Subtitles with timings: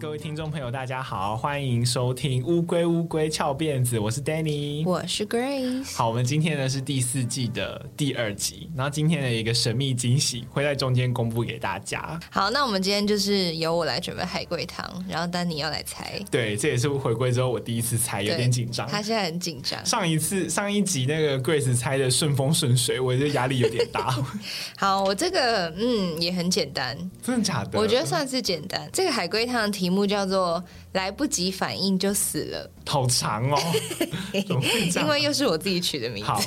[0.00, 5.94] 各位听众朋友，大家好，欢迎收听《乌龟乌龟翘辫子》，我是 Danny，我是 Grace。
[5.94, 12.18] 好，我们今天呢是第四季的第二集，然后今天的一个神秘惊喜会在中间公布给大家。
[12.30, 16.18] 好，那我们今天就是由我来准备海龟汤，然后 Danny 要来猜。
[16.30, 18.88] 对，这也是回归之后我第一次猜，有点紧张。
[18.88, 19.84] 他现在很紧张。
[19.84, 24.16] 上一次上一集那个 Grace 猜的顺风顺水，我觉得压力有点大。
[24.78, 27.78] 好，我这个嗯也很简单，真的假的？
[27.78, 28.88] 我觉得算是简单。
[28.94, 30.62] 这个海龟汤的题目叫做。
[30.92, 33.56] 来不及反应就死了，好长哦！
[34.34, 36.28] 因为又是我自己取的名字。
[36.28, 36.42] 好，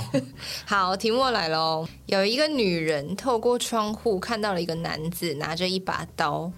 [0.68, 1.88] 好，题目来喽。
[2.08, 6.52] 有一个女人透过窗户看到了一个男子拿着一把刀，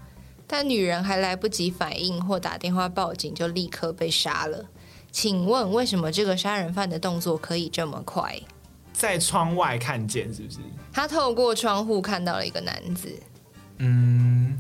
[0.48, 4.66] 但女人还来不及反应或打电话报警，就立刻被杀了。
[5.12, 8.36] 请问为什么这个杀人犯的动作可以这么快？
[8.94, 10.58] 在窗外看见是不是？
[10.92, 13.14] 他透过窗户看到了一个男子。
[13.78, 14.60] 嗯。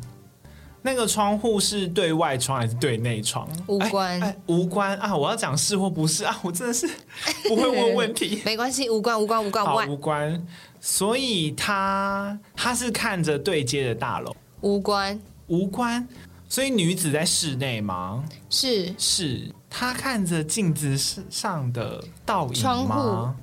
[0.85, 3.49] 那个窗户是对外窗还是对内窗？
[3.65, 5.17] 无关，哎哎、无关啊！
[5.17, 6.39] 我要讲是或不是啊！
[6.43, 6.87] 我真的是
[7.49, 8.39] 不会问问题。
[8.45, 10.45] 没关系，无关，无关，无关，好无关。
[10.79, 16.07] 所以他他是看着对接的大楼，无关，无关。
[16.47, 18.23] 所以女子在室内吗？
[18.51, 20.95] 是是，她看着镜子
[21.31, 22.55] 上的倒影吗？
[22.61, 23.33] 窗户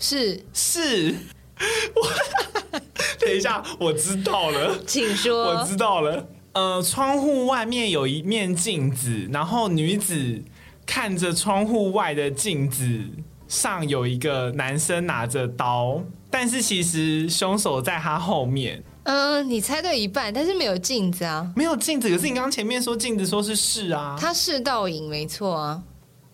[0.00, 1.14] 是是。
[1.94, 2.80] 我
[3.24, 5.44] 等一下，我知道了，请说。
[5.44, 6.26] 我知道了。
[6.54, 10.42] 呃，窗户外面有一面镜子，然后女子
[10.84, 13.00] 看着窗户外的镜子
[13.48, 18.82] 上有一个男生拿着刀，但是其实凶手在他后面。
[19.04, 22.08] 嗯、呃，你猜对一半，但是没有镜子啊，没有镜子。
[22.10, 25.82] 可是你刚刚前面说镜子说是是啊，他是倒影，没错啊。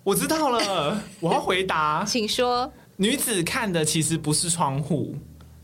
[0.03, 2.71] 我知道了，我要回答， 请说。
[2.97, 5.15] 女子看的其实不是窗户。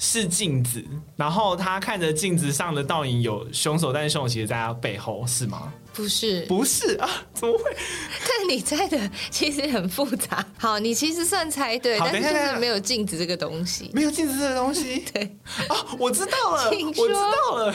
[0.05, 0.85] 是镜子，
[1.17, 5.73] 然后他看着镜子上的倒影有凶手，但是凶手其实在他背后，是吗？
[5.95, 7.65] 不是，不是啊，怎么会？
[8.29, 10.45] 但你猜的其实很复杂。
[10.59, 15.05] 好，你其实算猜对，但是就是没有镜子这个东西，没有镜子这个东西。
[15.15, 15.23] 对，
[15.69, 17.75] 啊，我知道了，我知道了。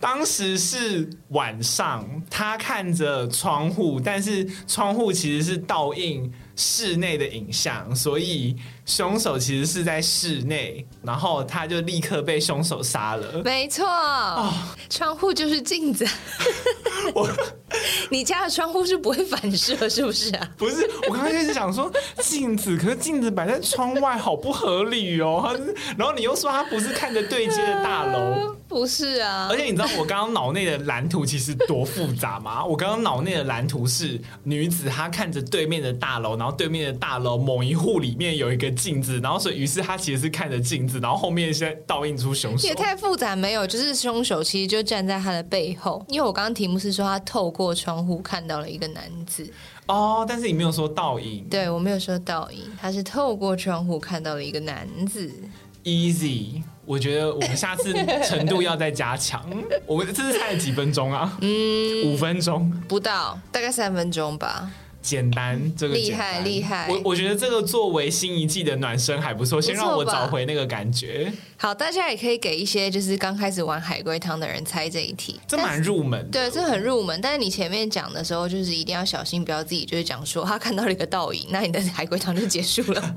[0.00, 8.56] 当时是晚上，他看着窗户，但是窗户其实是倒映室内的影像，所以
[8.90, 13.40] 凶手其实是在室内，然后他就立刻被凶手杀了。
[13.44, 14.52] 没错，哦，
[14.90, 16.04] 窗户就是镜子。
[17.14, 17.30] 我，
[18.10, 20.48] 你家的窗户是不会反射，是不是啊？
[20.56, 25.58] 不是，我刚刚就是想说镜子，可是镜子摆在窗外，好不合理哦。
[25.96, 28.18] 然后你又说他不是看着对接的大楼。
[28.18, 29.48] 呃，不是啊。
[29.50, 32.64] 而且你知道我刚刚脑内的蓝图其实多复杂吗？
[32.64, 42.66] 我刚刚脑内的蓝图是女子她看着对面的大楼，然后对面的大楼某一户里面有一个镜子，然后所以于是她其实是看着镜子，然后后面现在倒映出凶手。
[42.68, 43.66] 也太复杂没有？
[43.66, 49.46] 就是凶手其实就站在他的背后，因为我刚刚题目是说他透过窗户看到了一个男子
[49.86, 51.44] 哦，但是你没有说倒影。
[51.50, 55.30] 对，我没有说倒影，他是透过窗户看到了一个男子。
[55.84, 57.92] Easy，我觉得我们下次
[58.24, 59.44] 程度要再加强。
[59.86, 61.38] 我们这是猜了几分钟啊？
[61.40, 64.70] 嗯，五分钟不到，大概三分钟吧。
[65.02, 66.86] 简单，这个厉害厉害。
[66.90, 71.32] 我我觉得这个作为新一季的暖身还不错，先让我找回那个感觉。
[71.56, 76.30] 好，大家也可以给一些就是刚开始玩海龟汤的人猜这一题，这蛮入门。
[76.30, 77.18] 对，这很入门。
[77.20, 83.16] 但是你前面讲的时候，就是一定要小心，不要自己就是讲说他看到了一个倒影，那你的海龟汤就结束了。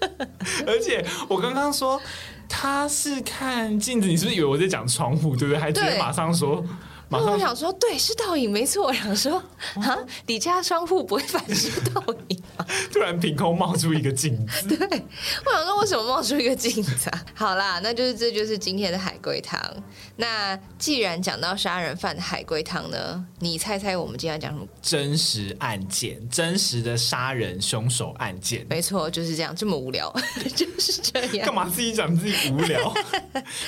[0.66, 2.00] 而且我刚刚说
[2.48, 5.60] 他是看镜子，你是不是以为我在讲窗户，对不对？
[5.60, 6.64] 还直接马上说。
[7.10, 8.86] 然后我想说，对，是倒影，没错。
[8.86, 9.42] 我想说，
[9.74, 12.64] 啊，李家窗户不会反射倒影吗？
[12.92, 14.68] 突然凭空冒出一个镜子。
[14.68, 14.78] 对，
[15.44, 17.24] 我想说，为什么冒出一个镜子啊？
[17.34, 19.60] 好啦，那就是这就是今天的海龟汤。
[20.16, 24.66] 那既然讲到杀人犯的海龟汤呢，你猜猜我们今天要讲什么？
[24.80, 28.64] 真实案件，真实的杀人凶手案件。
[28.70, 30.14] 没错，就是这样，这么无聊，
[30.54, 31.46] 就是这样。
[31.46, 32.94] 干嘛自己讲自己无聊？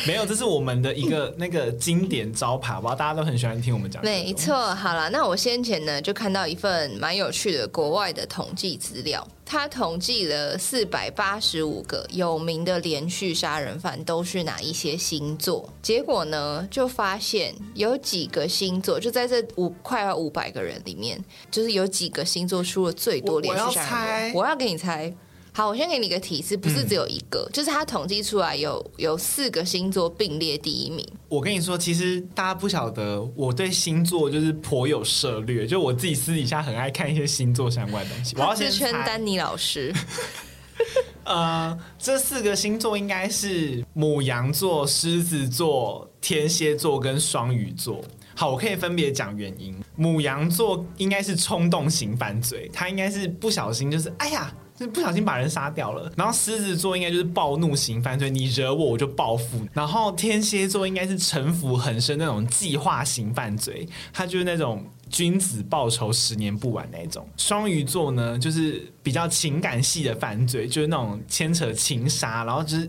[0.07, 2.95] 没有，这是我们的一个那个经典招牌，好不好？
[2.95, 3.32] 大家都很。
[3.33, 4.75] 很喜欢听我们讲，没错。
[4.75, 21.19] 好了，那我先前呢就看到一份蛮有趣的国外的统计资料，他统计了四百八十五个有名的连续杀人犯都是哪一些星座，结果呢就发现有几个星座就在这五快要五百个人里面，
[21.51, 24.03] 就是有几个星座出了最多连续杀人犯。
[24.03, 25.11] 我要猜，我要给你猜。
[25.55, 31.07] 好，我先给你一个提示，不是只有一个，嗯、就是他统计出来有有四个星座并列第一名。
[31.29, 38.35] 我跟你说，其实大家不晓得，我对星座就是颇有涉略，就我自己私底下很爱看一些星座相关的东西。
[38.37, 39.93] 我要先圈丹尼老师。
[41.25, 48.03] 呃，这四个星座应该是母羊座、狮子座、天蝎座跟双鱼座。
[48.35, 49.77] 好，我可以分别讲原因。
[49.97, 54.51] 母羊座应该是冲动型犯罪，他应该是不小心，就是哎呀。
[54.87, 59.67] 不小心把人杀掉了，然后狮子座应该就是暴怒型犯罪，你惹我我就报复。
[59.73, 67.27] 然后天蝎座应该是城府很深那种计划型犯罪，他就是那种君子报仇十年不晚那种。
[67.37, 72.89] 双鱼座呢，就是比较情感系的犯罪，就是那种牵扯情杀，然后就是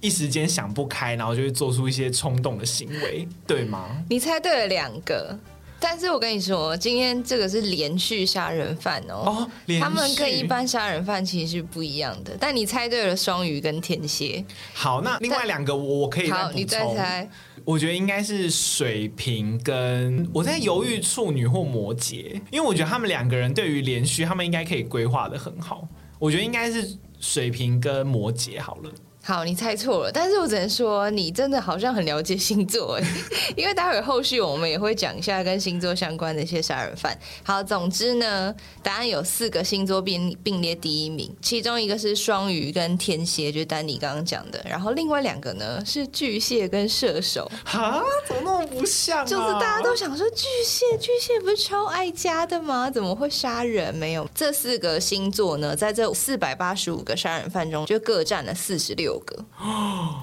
[0.00, 4.04] 一时间想不开，然后就会做出一些冲动的行为，对吗？
[4.08, 5.38] 你猜对了两个。
[5.80, 9.50] 但是我跟你说，今天这个是连续杀人犯哦，哦，
[9.80, 12.36] 他们跟一般杀人犯其实是不一样的。
[12.40, 14.44] 但你猜对了，双鱼跟天蝎。
[14.72, 17.28] 好，那另外两个我我可以好，你再猜。
[17.64, 25.86] 我觉得应该是水瓶跟我在犹豫处女或摩羯，因为我觉得他们两个人对于连续，他们应该可以规划的很好。
[26.18, 28.90] 我觉得应该是水瓶跟摩羯好了。
[29.26, 33.02] 好，你猜错了，但是我只能说你真的好像很了解星座哎，
[33.56, 37.18] 因为待会后续我们也会讲一下跟星座相关的一些杀人犯。
[37.42, 47.50] 好，总之呢，答案有四个星座并并列第一名，其中一个是双鱼跟天蝎，就是丹尼刚刚讲的，然后另外两个呢是巨蟹跟射手。
[47.64, 49.24] 哈，怎么那么不像啊？
[49.24, 52.90] 就是大家都想说巨蟹，巨蟹不是超爱家的吗？
[52.90, 53.94] 怎么会杀人？
[53.94, 59.13] 没有，这四个星座呢，在这四百八十五个杀人犯中，就各占了四十六。
[59.20, 59.44] 个，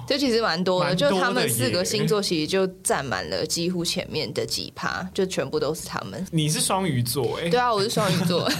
[0.06, 6.26] 这其实蛮多的，就他们四个星座其实就占满了几乎前面的几趴，就全部都是他们。
[6.30, 7.48] 你是双鱼座哎？
[7.48, 8.48] 对啊，我是双鱼座。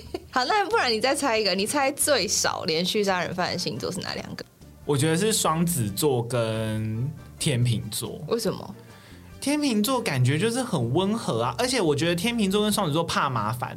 [0.32, 4.44] 好，那不然你再猜一个，你猜最少连续杀人犯的星座是哪两个？
[4.84, 8.20] 我觉得是双子座跟天秤座。
[8.28, 8.74] 为什么？
[9.40, 13.76] 天秤座感觉就是很温和啊，而且我觉得天秤座跟双子座怕麻烦。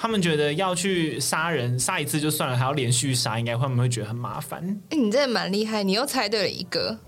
[0.00, 4.80] 他们觉得要去杀人，杀一次就算了，还要连续杀，应该会不会觉得很麻烦？
[4.88, 6.98] 欸，你真的蛮厉害，你又猜对了一个，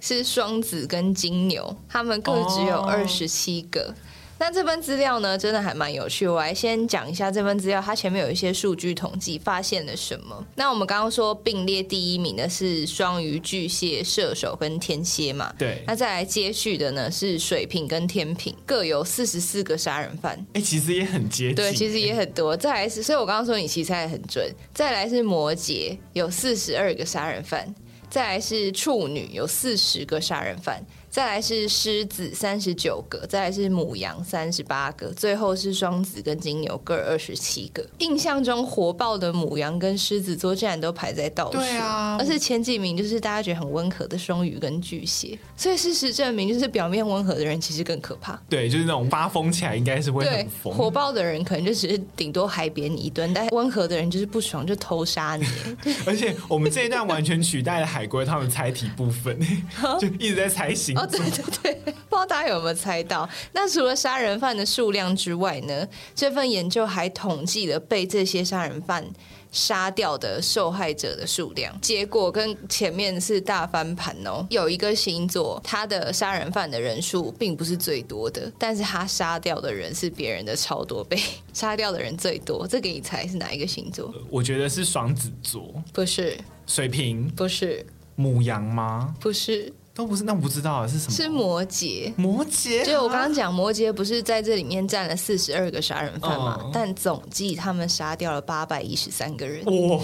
[0.00, 3.92] 是双子跟金牛，他们各只有二十七个。
[3.92, 3.94] 哦
[4.38, 6.28] 那这份资料呢，真的还蛮有趣。
[6.28, 10.46] 我来先讲一下这份资料，它前面有一些数据统计，发现了什么？
[10.54, 15.52] 那我们刚刚说并列第一名的是双鱼、巨蟹、射手跟天蝎嘛？
[15.58, 15.82] 对。
[15.86, 20.34] 那再来接续的呢是水瓶跟天平，各有四十四个杀人犯。
[20.52, 21.54] 哎、欸，其实也很接近。
[21.54, 22.54] 对，其实也很多。
[22.54, 24.46] 再来是，所以我刚刚说你其实猜得很准。
[24.74, 27.74] 再来是摩羯，有四十二个杀人犯。
[28.08, 30.80] 再来是处女，有四十个杀人犯。
[31.16, 37.82] 再来是狮子三十九个，再来是母羊三十八个，最后是双子跟金牛各二十七个。
[38.00, 45.38] 印象中火爆的母羊跟狮子座竟然都排在倒数，对啊，而且前几名就是大家觉得很温和的双鱼跟巨蟹。
[45.56, 48.38] 所以事实证明，就是表面温和的人其实更可怕。
[48.50, 50.70] 对，就是那种发疯起来应该是会很疯。
[50.74, 55.46] 火爆的人可能就只是顶多海扁你一顿，但温和的人就是不爽就偷杀你。
[56.04, 59.40] 而且我们这一段完全取代了海龟他们猜题部分，
[59.98, 60.94] 就一直在猜形。
[61.06, 63.28] 对对对，不知道大家有没有猜到？
[63.52, 65.86] 那除了杀人犯的数量之外呢？
[66.14, 69.04] 这份研究还统计了被这些杀人犯
[69.52, 74.46] 杀掉的受害者的数量，结果跟前面是大翻盘哦。
[74.50, 81.18] 有一个星座，他的杀人犯的人数并不是最多的，但是他杀掉的人是别人的超多倍，
[81.54, 82.66] 杀掉的人最多。
[82.66, 84.12] 这给你猜是哪一个星座？
[84.28, 86.36] 我觉得是双子座，不是
[86.66, 89.14] 水瓶，不是母羊吗？
[89.20, 89.72] 不是。
[89.96, 91.10] 都不是，那我不知道是什么？
[91.10, 92.12] 是摩羯。
[92.16, 96.60] 摩羯，就我刚刚讲，摩羯不是在这里面占了四十二个杀人犯吗？
[96.64, 99.64] 嗯、但总计他们杀掉了八百一十三个人。
[99.64, 99.98] 哇！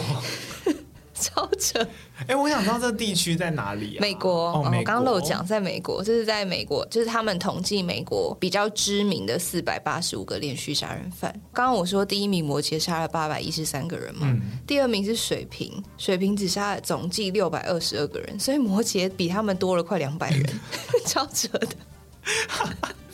[1.22, 1.78] 超扯！
[2.22, 4.00] 哎、欸，我想知道这个地区在哪里啊？
[4.00, 4.50] 美国。
[4.50, 11.32] 哦，我刚刚漏讲，在美国，这是在美国，就是他们统计美国比较知名的四百八十五个连续杀人犯。
[11.52, 20.44] 刚刚我说第一名摩羯杀了八百一十三个人嘛，嗯、第二名是水瓶，水瓶只杀了总计六百二十二个人，所以摩羯比他们多了快两百人，
[21.06, 21.68] 超扯的。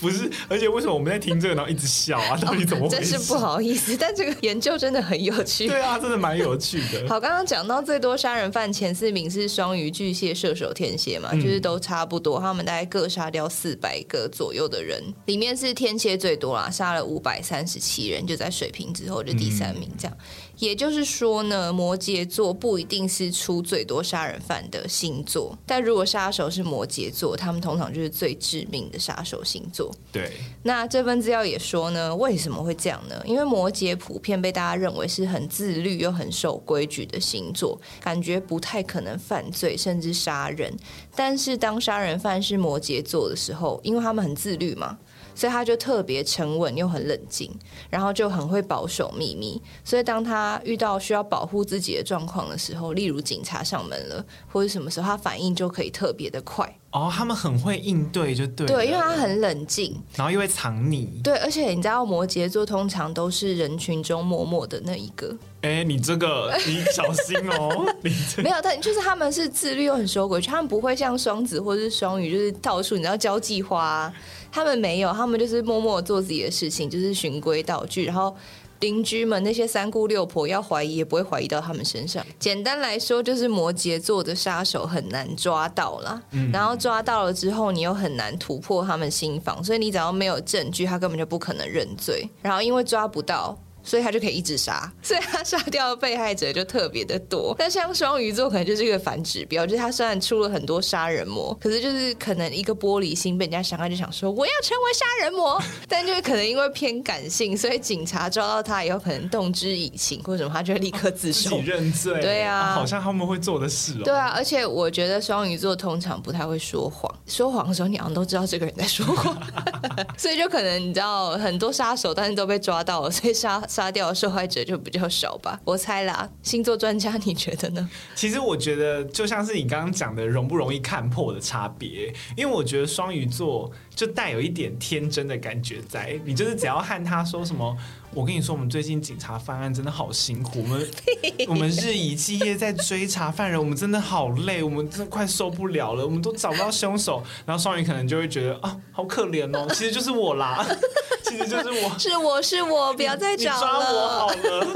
[0.01, 2.37] 不是，而且为什么我们在听这个，然后一直笑啊？
[2.41, 3.11] 到底怎么回事？
[3.11, 5.67] 真是不好意思，但这个研究真的很有趣。
[5.69, 7.05] 对啊，真的蛮有趣的。
[7.11, 15.03] 好，刚刚讲到最多杀人犯前四名是双鱼、巨蟹、射手、天蝎嘛，就是都差不多，他们大概各杀掉四百个左右的人。
[15.27, 20.17] 里面是天蝎最多啦，杀了五百三十七人，就在水瓶之后就第三名这样。
[20.59, 29.95] 也就是说呢，摩羯座不一定是出最多杀人犯的星座，但如果杀手是摩羯座，他们通常就是最致命的杀手星座。
[30.11, 33.23] 对，那这份资料也说呢，为什么会这样呢？
[33.25, 40.75] 因为摩羯普遍被大家认为是很自律又很守规矩的星座，感觉不太可能犯罪甚至杀人。
[41.15, 44.99] 但是当杀人犯是摩羯座的时候，因为他们很自律嘛。
[45.39, 47.49] 所以他就特别沉稳又很冷静，
[47.89, 49.63] 然后就很会保守秘密。
[49.85, 56.77] 所以当他遇到需要保护自己的状况的时候，例如警察上门了或者什么时候，他反应就可以特别的快。
[56.91, 58.67] 哦，他们很会应对，就对。
[58.67, 61.07] 对，因为他很冷静，然后又会藏匿。
[61.23, 65.37] 对，而且你知道，摩羯座通常都是人群中默默的那一个。
[65.61, 67.87] 哎，你这个你小心哦。
[68.43, 74.11] 没有，但就是他们是自律又很守规矩，他们不会像双子或者是双鱼，就是到处你知道交际花。
[74.51, 78.37] 他们没有，他们就是默默做自己的事情，就是循规蹈矩，然后。
[78.81, 82.25] 邻居们那些三姑六婆要怀疑也不会怀疑到他们身上。
[82.39, 86.23] 简单来说，就是摩羯座的杀手很难抓到啦。
[86.31, 86.49] 嗯。
[86.53, 92.25] 然后抓到了之后，你又很难突破他们心防，所以你只要没有证据，他根本就不可能认罪。
[92.41, 93.59] 然后因为抓不到。
[93.89, 97.55] 所以他就可以一直杀，所以他杀掉的被害者就特别的多。
[97.59, 105.59] 但像双鱼座可能就是一个反指标，就是他虽然出了很多杀人魔，可是就是可能一个玻璃心被人家伤害，就想说我要成为杀人魔。
[105.89, 112.21] 但就是可能因为偏感性，所以警察抓到他以后，可能动之以情或者什么，他就会立刻自首、哦、自己认罪。
[112.21, 114.03] 对啊，啊，好像他们会做的事哦。
[114.05, 119.35] 对啊，而且我觉得双鱼座通常不太会说谎，说谎的时候你好像都知道这个人在说谎，
[120.19, 124.65] 所以就可能你知道很多杀手，但是都被抓到了，所以杀杀掉受害者。
[124.65, 126.29] 就比较少吧， 我猜啦。
[126.43, 127.89] 星座专家，你觉得呢？
[128.17, 132.13] 其实我觉得就像是你刚刚讲的，容不容易看破的差别。
[132.37, 137.77] 因为我觉得双鱼座就带有一点天真的感觉在，你就是只要和他说什么。
[138.15, 140.91] 我跟你说，我们最近警察犯案真的好辛苦，我们
[141.49, 147.23] 我们日以继夜在追查犯人，我们真的好累，我们真的快受不了了，我们都找不到凶手。
[147.45, 150.65] 然后双鱼可能就会觉得啊，好可怜哦， 其实就是我啦，
[151.25, 154.67] 其实就是我，是我是我，不要再找了，抓我好了，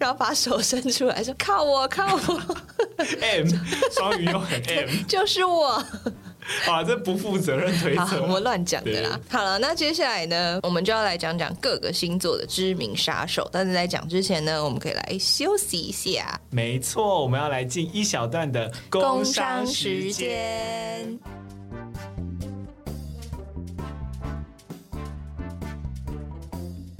[0.00, 2.56] 然后把手伸出来说靠我靠我
[3.20, 3.48] ，M。
[3.92, 5.84] 双鱼又很 M，就是我。
[6.66, 9.20] 啊，这不负责任推测，我们乱讲的啦。
[9.28, 13.48] 好了，那接下来呢，我们就要来讲讲各个星座的知名杀手。
[13.52, 16.40] 但是在讲之前呢，我们可以来休息一下。
[16.50, 21.18] 没错，我们要来进一小段的工商时间。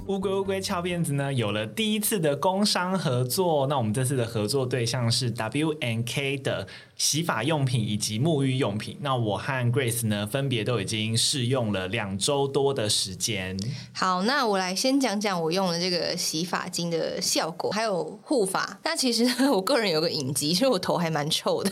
[0.07, 3.67] 乌龟乌龟翘辫子呢，有了第一次的工商合作。
[3.67, 8.97] 那我们这次的合作对象是 W N K 的洗发用品以及沐浴用品。
[9.01, 13.57] 那我和 Grace 呢，分别都已经试用了两周多的时间。
[13.91, 18.79] 好，那我来先讲讲我用的这个洗发精的效果，还有护发。
[18.85, 21.71] 那其实呢，我个人有个隐疾，其实我头还蛮臭的。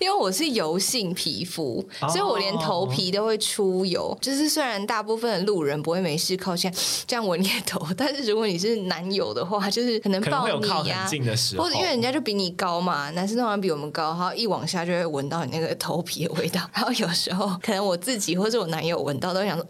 [0.00, 4.08] 因为我是油性皮肤，所以我连头皮都会出油。
[4.08, 4.20] Oh.
[4.20, 6.72] 就是虽然大部分的路人不会没事靠近
[7.06, 11.10] 这样闻你的头，但是如果你是男友的话，就是可能抱你呀、啊，
[11.58, 16.62] 或者因为人家就比你高嘛，男生通常比我们高，然后一往下就会闻到你那个头皮的味道。
[16.72, 19.66] 然后有时候可能我自己或者我男友闻到都会想说，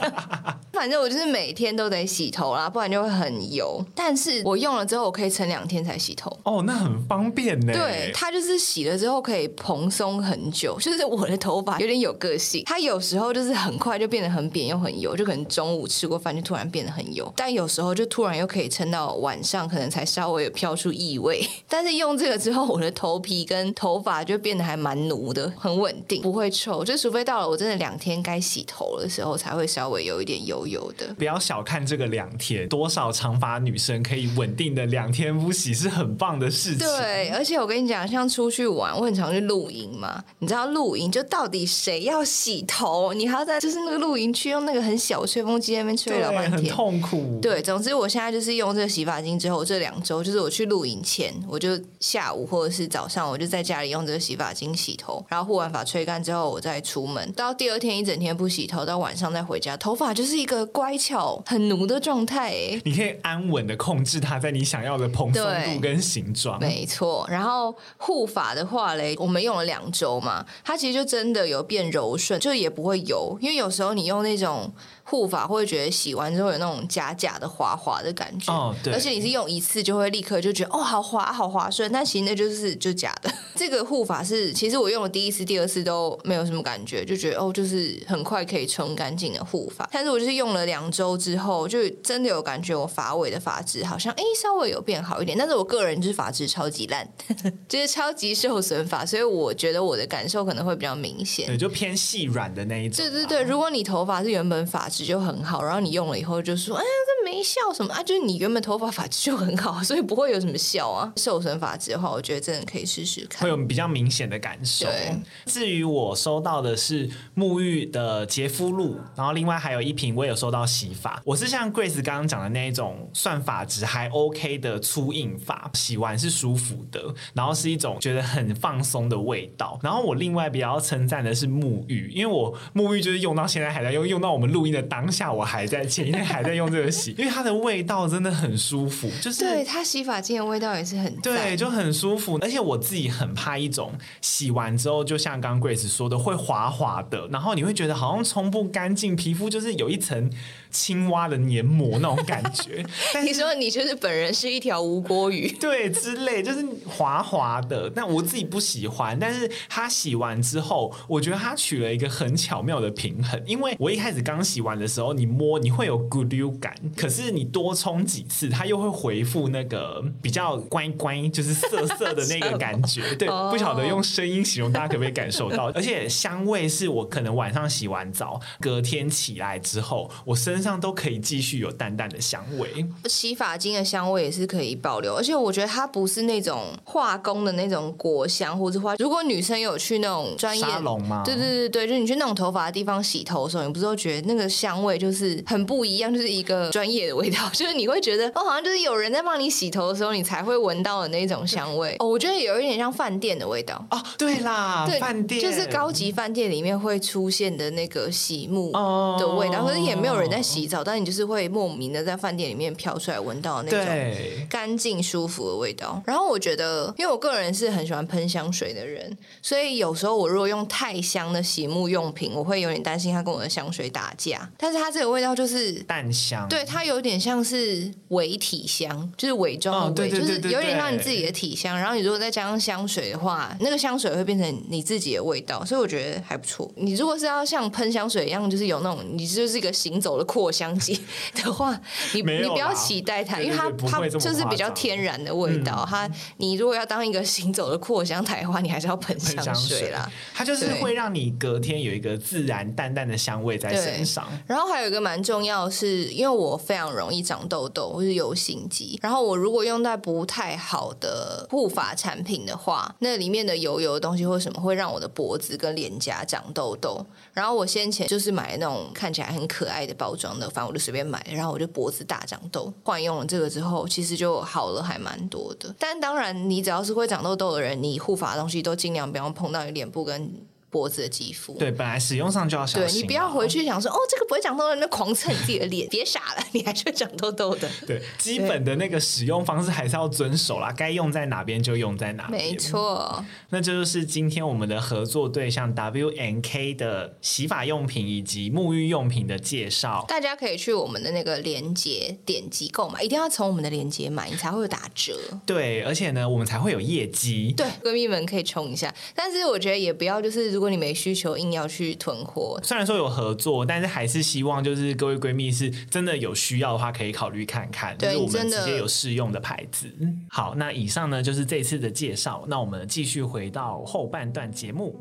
[0.00, 0.10] 呃、
[0.72, 3.80] 反正我就是每天都得洗头啦，不然就会很油。
[3.94, 6.28] 但是我用了之后，我可以撑两天才洗头。
[6.42, 7.72] 哦，oh, 那很方便呢。
[7.72, 9.19] 对，它就是洗了之后。
[9.20, 21.46] 可以蓬松很久，就是我的头发有点有个性，它有时候就是很快就变得很扁又很油，就可能中午吃过饭就突然变得很油，但有时候就突然又可以撑到晚上，可能才稍微有飘出异味。
[21.68, 26.84] 但是用这个之后，我的头皮跟头发就变得还蛮奴的，很稳定，不会臭。
[26.84, 31.12] 就除非到了我真的两天该洗头的时候，才会稍微有一点油油的。
[31.14, 36.78] 不要小看这个两天，多少长发女生可以稳定的两天不洗是很棒的事情。
[36.78, 43.12] 对，而且我跟你讲，像出去玩，我很常去露营嘛，你知道露营就到底谁要洗头？
[43.12, 47.38] 你还要在就是那个露营区用那个很小的吹风机在那边吹了半天，很痛苦。
[47.42, 57.32] 对，总之我现在就是用这个洗发精之后，这两周就是我去露营前，我就下午或者是早上，我就在家里用这个洗发精洗头，然后护完发吹干之后，我再出门。
[57.32, 62.54] 到第二天一整天不洗头，到晚上再回家，头发就是一个乖巧很奴的状态。
[62.84, 66.60] 你可以安稳的控制它在你想要的蓬松度跟形状。
[66.60, 67.26] 没错。
[67.28, 69.40] 然后护发的话我们。
[69.40, 73.38] 用了两周嘛，它其实就真的有变柔顺，就也不会油。
[73.40, 74.70] 因为有时候你用那种
[75.04, 78.52] 护发，会觉得洗完之后有那种假假的滑滑的感觉。
[78.52, 78.92] 哦，对。
[78.92, 81.90] 而且你是用一次就会立刻就觉得哦，好滑，好滑顺。
[81.90, 83.32] 但其实那就是就假的。
[83.56, 89.88] 这个护发是，其实我用了第一次、第二次都没有什么感觉，就觉得哦，就是很快可以冲干净的护发。
[89.92, 95.36] 但是我就是用了两周之后，就真的有感觉，我发尾的发质好像哎稍微有变好一点。
[95.36, 97.08] 但是我个人就是发质超级烂，
[97.68, 99.22] 就是超级受损发，所以。
[99.30, 102.96] 我觉得我的感受可能会比较明显，对，就偏细软的那一种。
[102.96, 108.02] 对对对，如果你头发是原本发质就很好，然后你用了以后就说，哎呀，这没效什么啊？
[108.02, 111.12] 就是你原本头发发质就很好， 所以不会有什么效啊。
[111.16, 114.86] 受损发质的话，我觉得真的可以试试看，会有比较明显的感受。
[114.86, 115.16] 对，
[115.46, 121.22] 至于我收到的是沐浴的洁肤露，然后另外还有一瓶我也有收到洗发。
[121.24, 129.78] 我是像 Grace 刚刚讲的那一种，算发质还 OK 的粗硬发，洗完是舒服的，然后是一种觉得很放松的味道。
[129.82, 142.38] 然后我另外比较称赞的是沐浴，因为我沐浴就是用到现在还在用，用到我们录音的当下，我还在前一天还在用这个洗， 因为它的味道真的很舒服，就是对它洗发精的味道也是很对，就很舒服。
[142.40, 150.30] 而且我自己很怕一种洗完之后，就像刚刚 Grace 说的，会滑滑的，然后你会觉得好像冲不干净，皮肤就是有一层。
[150.70, 152.84] 青蛙的黏膜那种感觉，
[153.24, 159.18] 你说你就是本人是一条无锅鱼， 对，之类就是滑滑的，但我自己不喜欢。
[159.18, 163.40] 但是它洗完之后，我觉得它取了一个很巧妙的平衡。
[163.46, 173.02] 因为我一开始刚洗完的时候，你摸你会有咕溜感，可是你多冲几次，它又会回复那个比较乖乖，就是涩涩的那个感觉。
[173.16, 175.70] 对，不晓得用声音形容，大家可不可以感受到？
[175.72, 188.94] 而且香味是我可能晚上洗完澡，隔天起来之后，我身身上都可以继续有淡淡的香味，洗发精的香味也是可以保留，而且我觉得它不是那种化工的那种果香或者花。
[188.96, 191.22] 如果女生有去那种专业沙龙吗？
[191.24, 201.96] 对对对对，就你去那种头发的地方洗头的时候，你不是都觉得那个香味就是很不一样，就是一个专业的味道， 就是你会觉得哦，好像就是有人在帮你洗头的时候，你才会闻到的那种香味。
[201.98, 208.70] 哦，我觉得有一点像饭店的味道哦，对啦，对，饭店就是高级饭店里面会出现的那个洗沐
[209.18, 210.70] 的味道，可是也没有人在洗。
[210.70, 216.00] 澡，但你就是会莫名的在饭店里面飘出来，闻到那种干净舒服的味道。
[216.06, 224.48] 然后我觉得，因为我个人是很喜欢喷香水的人，所以有时候我如果用太香的洗沐用品，我会有点担心它跟我的香水打架。
[224.56, 231.76] 但是它这个味道就是淡香，对，它有点像是伪体香，就是伪装的伪，就是有点像你自己的体香。
[231.76, 236.70] 然后你如果再加上香水的话，那个香水会变成你自己的味道，所以我觉得还不错。
[236.76, 241.00] 你如果是要像喷香水一样，就是有那种你就是一个行走的扩香机
[241.42, 241.76] 的话，
[242.14, 245.84] 你你不要期待它，因为它它就是比较天然的味道。
[245.84, 250.08] 嗯、它你如果要当一个行走的扩香台的话，你还是要喷香水啦。
[250.32, 254.24] 它就是会让你隔天有一个自然淡淡的香味在身上。
[254.46, 267.04] 然后还有一个蛮重要的是，因为我非常容易长痘痘或是油性肌，然后我如果用在不太好的护发产品的话，那里面的油油的东西或什么会让我的脖子跟脸颊长痘痘。
[267.32, 272.72] 然后我先前就是买那种看起来很可爱的包装的，反正我就随便买，然后我就脖子大长痘。
[272.84, 275.74] 换用了这个之后，其实就好了，还蛮多的。
[275.78, 280.32] 但当然，你只要是会长痘痘的人，你护发的东西都尽量不要碰到你脸部跟。
[280.70, 283.00] 脖子的肌肤，对，本来使用上就要小心。
[283.00, 287.68] 对，你不要回去想说，哦，这个不会长痘痘，那狂蹭自己的脸， 别傻了，你还是会长痘痘的。
[287.84, 292.40] 对，基本的那个使用方式还是要遵守啦，该用在哪边就用在哪边。
[292.40, 300.04] 没错，那这就是今天我们的合作对象 W N K 的洗发用品以及沐浴用品的介绍。
[300.06, 305.18] 大家可以去我们的那个链接点击购买，一定要从我们的链接买，你才会有打折。
[305.44, 307.52] 对，而且呢，我们才会有业绩。
[307.56, 310.59] 对，闺蜜们可以冲一下，但是我觉得也不要就是。
[310.60, 319.90] 如果你没需求，硬要去囤货，虽然说有合作，但是还是希望就是各位闺蜜是真的有需要的话，可以考虑看看，对，就是我们直接有试用的牌子。
[320.28, 325.00] 好，那以上呢就是这次的介绍，那我们继续回到后半段节目。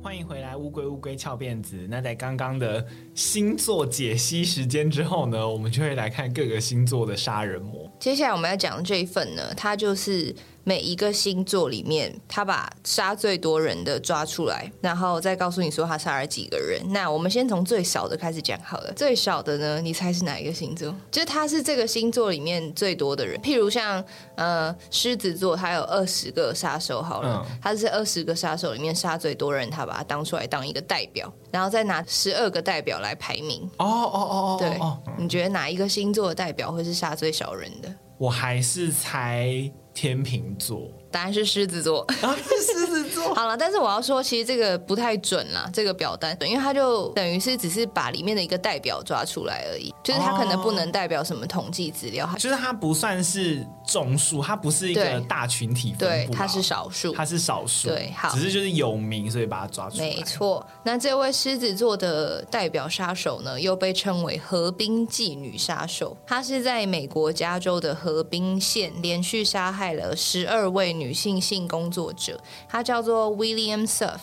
[0.00, 1.88] 欢迎回来，乌龟乌龟翘辫子。
[1.90, 7.85] 那在刚刚的星座解析时间之后呢，我们就会来看各个星座的杀人魔。
[7.98, 10.34] 接下来我们要讲的这一份呢，它就是。
[10.68, 16.82] 每一个星座里面，他把杀最多人的抓出来，然后再告诉你说他杀了几个人。
[16.88, 18.92] 那我们先从最少的开始讲好了。
[18.96, 20.92] 最少的呢，你猜是哪一个星座？
[21.08, 23.40] 就是他是这个星座里面最多的人。
[23.40, 33.62] 譬如像呃狮子座，他有二十个杀手好了，嗯、他是二十个杀手里面杀最多人，他把他当出来当一个代表，然后再拿十二个代表来排名。
[33.76, 34.80] 哦哦哦哦，对，
[35.16, 37.88] 你觉得哪一个星座的代表会是杀最少人的？
[38.18, 39.70] 我还是猜。
[39.96, 40.92] 天秤座。
[41.16, 43.32] 答案是狮子座，啊，是狮子座。
[43.34, 60.04] 好了，但是我要说，其实这个不太准啦，这个表单，因为它就等于是只是把里面的一个代表抓出来而已，就是它可能不能代表什么统计资料，就是它不算是众数，它不是一个大群体对，它是少数，它是少数，对，好，只是就是有名，所以把它抓出来。
[60.04, 74.18] 没错，那这位狮子座的代表杀手呢，又被称为河滨妓女杀手，她是在美国加州的河滨县连续杀害了十二位女女性性工作者，她叫做 William Surf。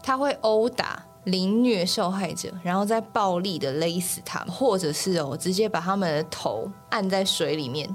[0.00, 1.04] 她会殴打。
[1.28, 7.88] 凌虐受害者，然后再暴力的勒死他们，或者是哦，直接把他们的头按在水里面，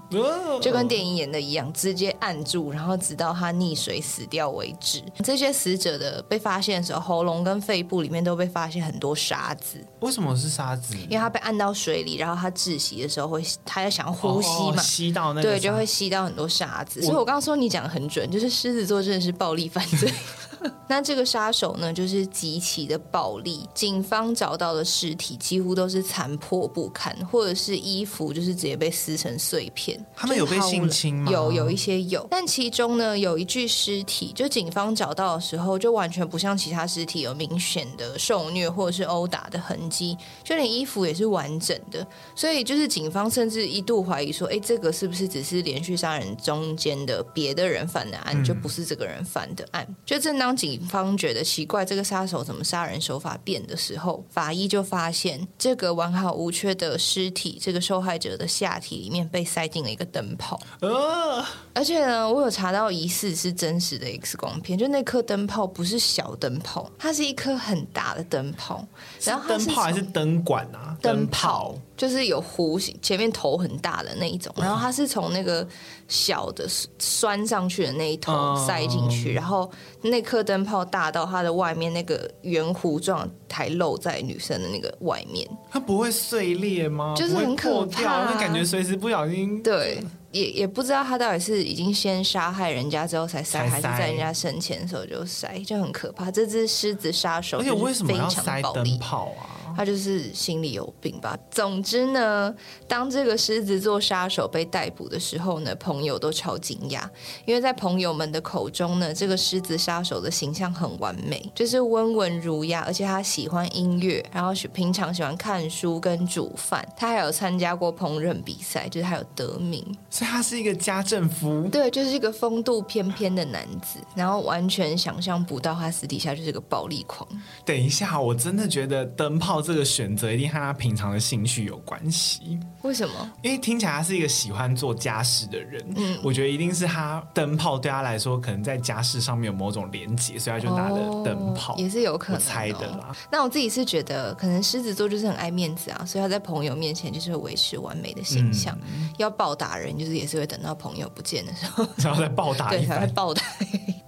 [0.61, 5.03] 就跟电影演的一样，直接按住，然后直到他溺水死掉为止。
[5.23, 9.77] 这些死者的被发现的时候，喉咙跟肺部里面都被发现很多沙子。
[9.99, 10.95] 为什么是沙子？
[11.03, 17.01] 因为他被按到水里，然后他窒息的时候会，他要想要呼吸嘛，哦、吸到那个，对，就会吸到很多沙子。
[17.01, 20.11] 所以我刚刚说你讲的很准，就是狮子座真的是暴力犯罪。
[20.87, 23.67] 那这个杀手呢，就是极其的暴力。
[23.73, 30.03] 警方找到的尸体几乎都是残破不堪，或者是衣服就是直接被撕成碎片。
[30.15, 31.31] 他们有被性侵吗？
[31.31, 32.25] 有，有一些有。
[32.29, 42.05] 但其中呢，有一具尸体，就警方找到的时候，就完全不像其他尸体有明显的受虐或者是殴打的痕迹，就连衣服也是完整的。
[42.35, 49.87] 所以就是警方甚至一度怀疑说，哎，这个是不是只是连续杀人中间的别的人犯的案，嗯、就不是这个人犯的案？
[50.05, 60.59] 就正当警方觉得奇怪，这个杀手怎么杀人手法变的时候，法医就发现这个完好无缺的尸体，这个受害者的下体里面被塞进了一个灯泡。
[60.81, 68.85] 呃，而且呢，我有查到疑似是真实的 X 光片，就那颗灯泡不是小灯泡，它是一颗很大的灯泡。
[69.23, 70.97] 然后灯泡还是灯管啊？
[71.01, 74.53] 灯泡就是有弧形，前面头很大的那一种。
[74.57, 75.67] 然后它是从那个
[76.07, 76.67] 小的
[76.99, 79.69] 拴上去的那一头塞进去，然后
[80.01, 85.47] 那颗灯泡大到它的外面那个圆弧状还露在女生的那个外面。
[85.69, 87.13] 它不会碎裂吗？
[87.15, 89.61] 就是很可怕，啊，那感觉随时不小心。
[89.61, 96.31] 对，也也不知道他到底是已经先杀害人家之后才塞，还是在人家生前的时候就塞，就很可怕。
[96.31, 99.62] 这只狮子杀手，而且为什么要塞灯泡啊？
[99.75, 101.37] 他就是心里有病吧。
[101.49, 102.53] 总之呢，
[102.87, 107.01] 当这个狮子座杀手被逮捕的时候呢，朋友都超惊讶，
[107.45, 121.67] 因为在朋友们的口中呢，这个狮子杀手的形象很完美，就是温文儒雅，而且他喜欢音乐，然后平常喜欢看书跟煮饭，他还有参加过烹饪比赛，就是还有得名，所以他是一个家政夫。
[121.71, 127.27] 对，就是一个风度翩翩的男子，然后完全想象不到他私底下就是个暴力狂。
[127.65, 129.62] 等一下，我真的觉得灯泡。
[129.63, 132.59] 这个选择一定和他平常的兴趣有关系。
[132.81, 133.31] 为什么？
[133.41, 135.83] 因为听起来他是一个喜欢做家事的人。
[135.95, 141.73] 嗯，我觉得一定是他灯泡对他来说，可能在家事上面有某种连结，所以他就拿了灯泡。
[141.73, 143.15] 哦，也是有可能，哦，猜的啦。
[143.31, 148.77] 那我自己是觉得，可能狮子座就是很爱面子啊，所以他在朋友面前就是会维持完美的形象。
[148.83, 153.41] 嗯，要暴打人，就是也是会等到朋友不见的时候， 然后再暴打，对，才会暴打。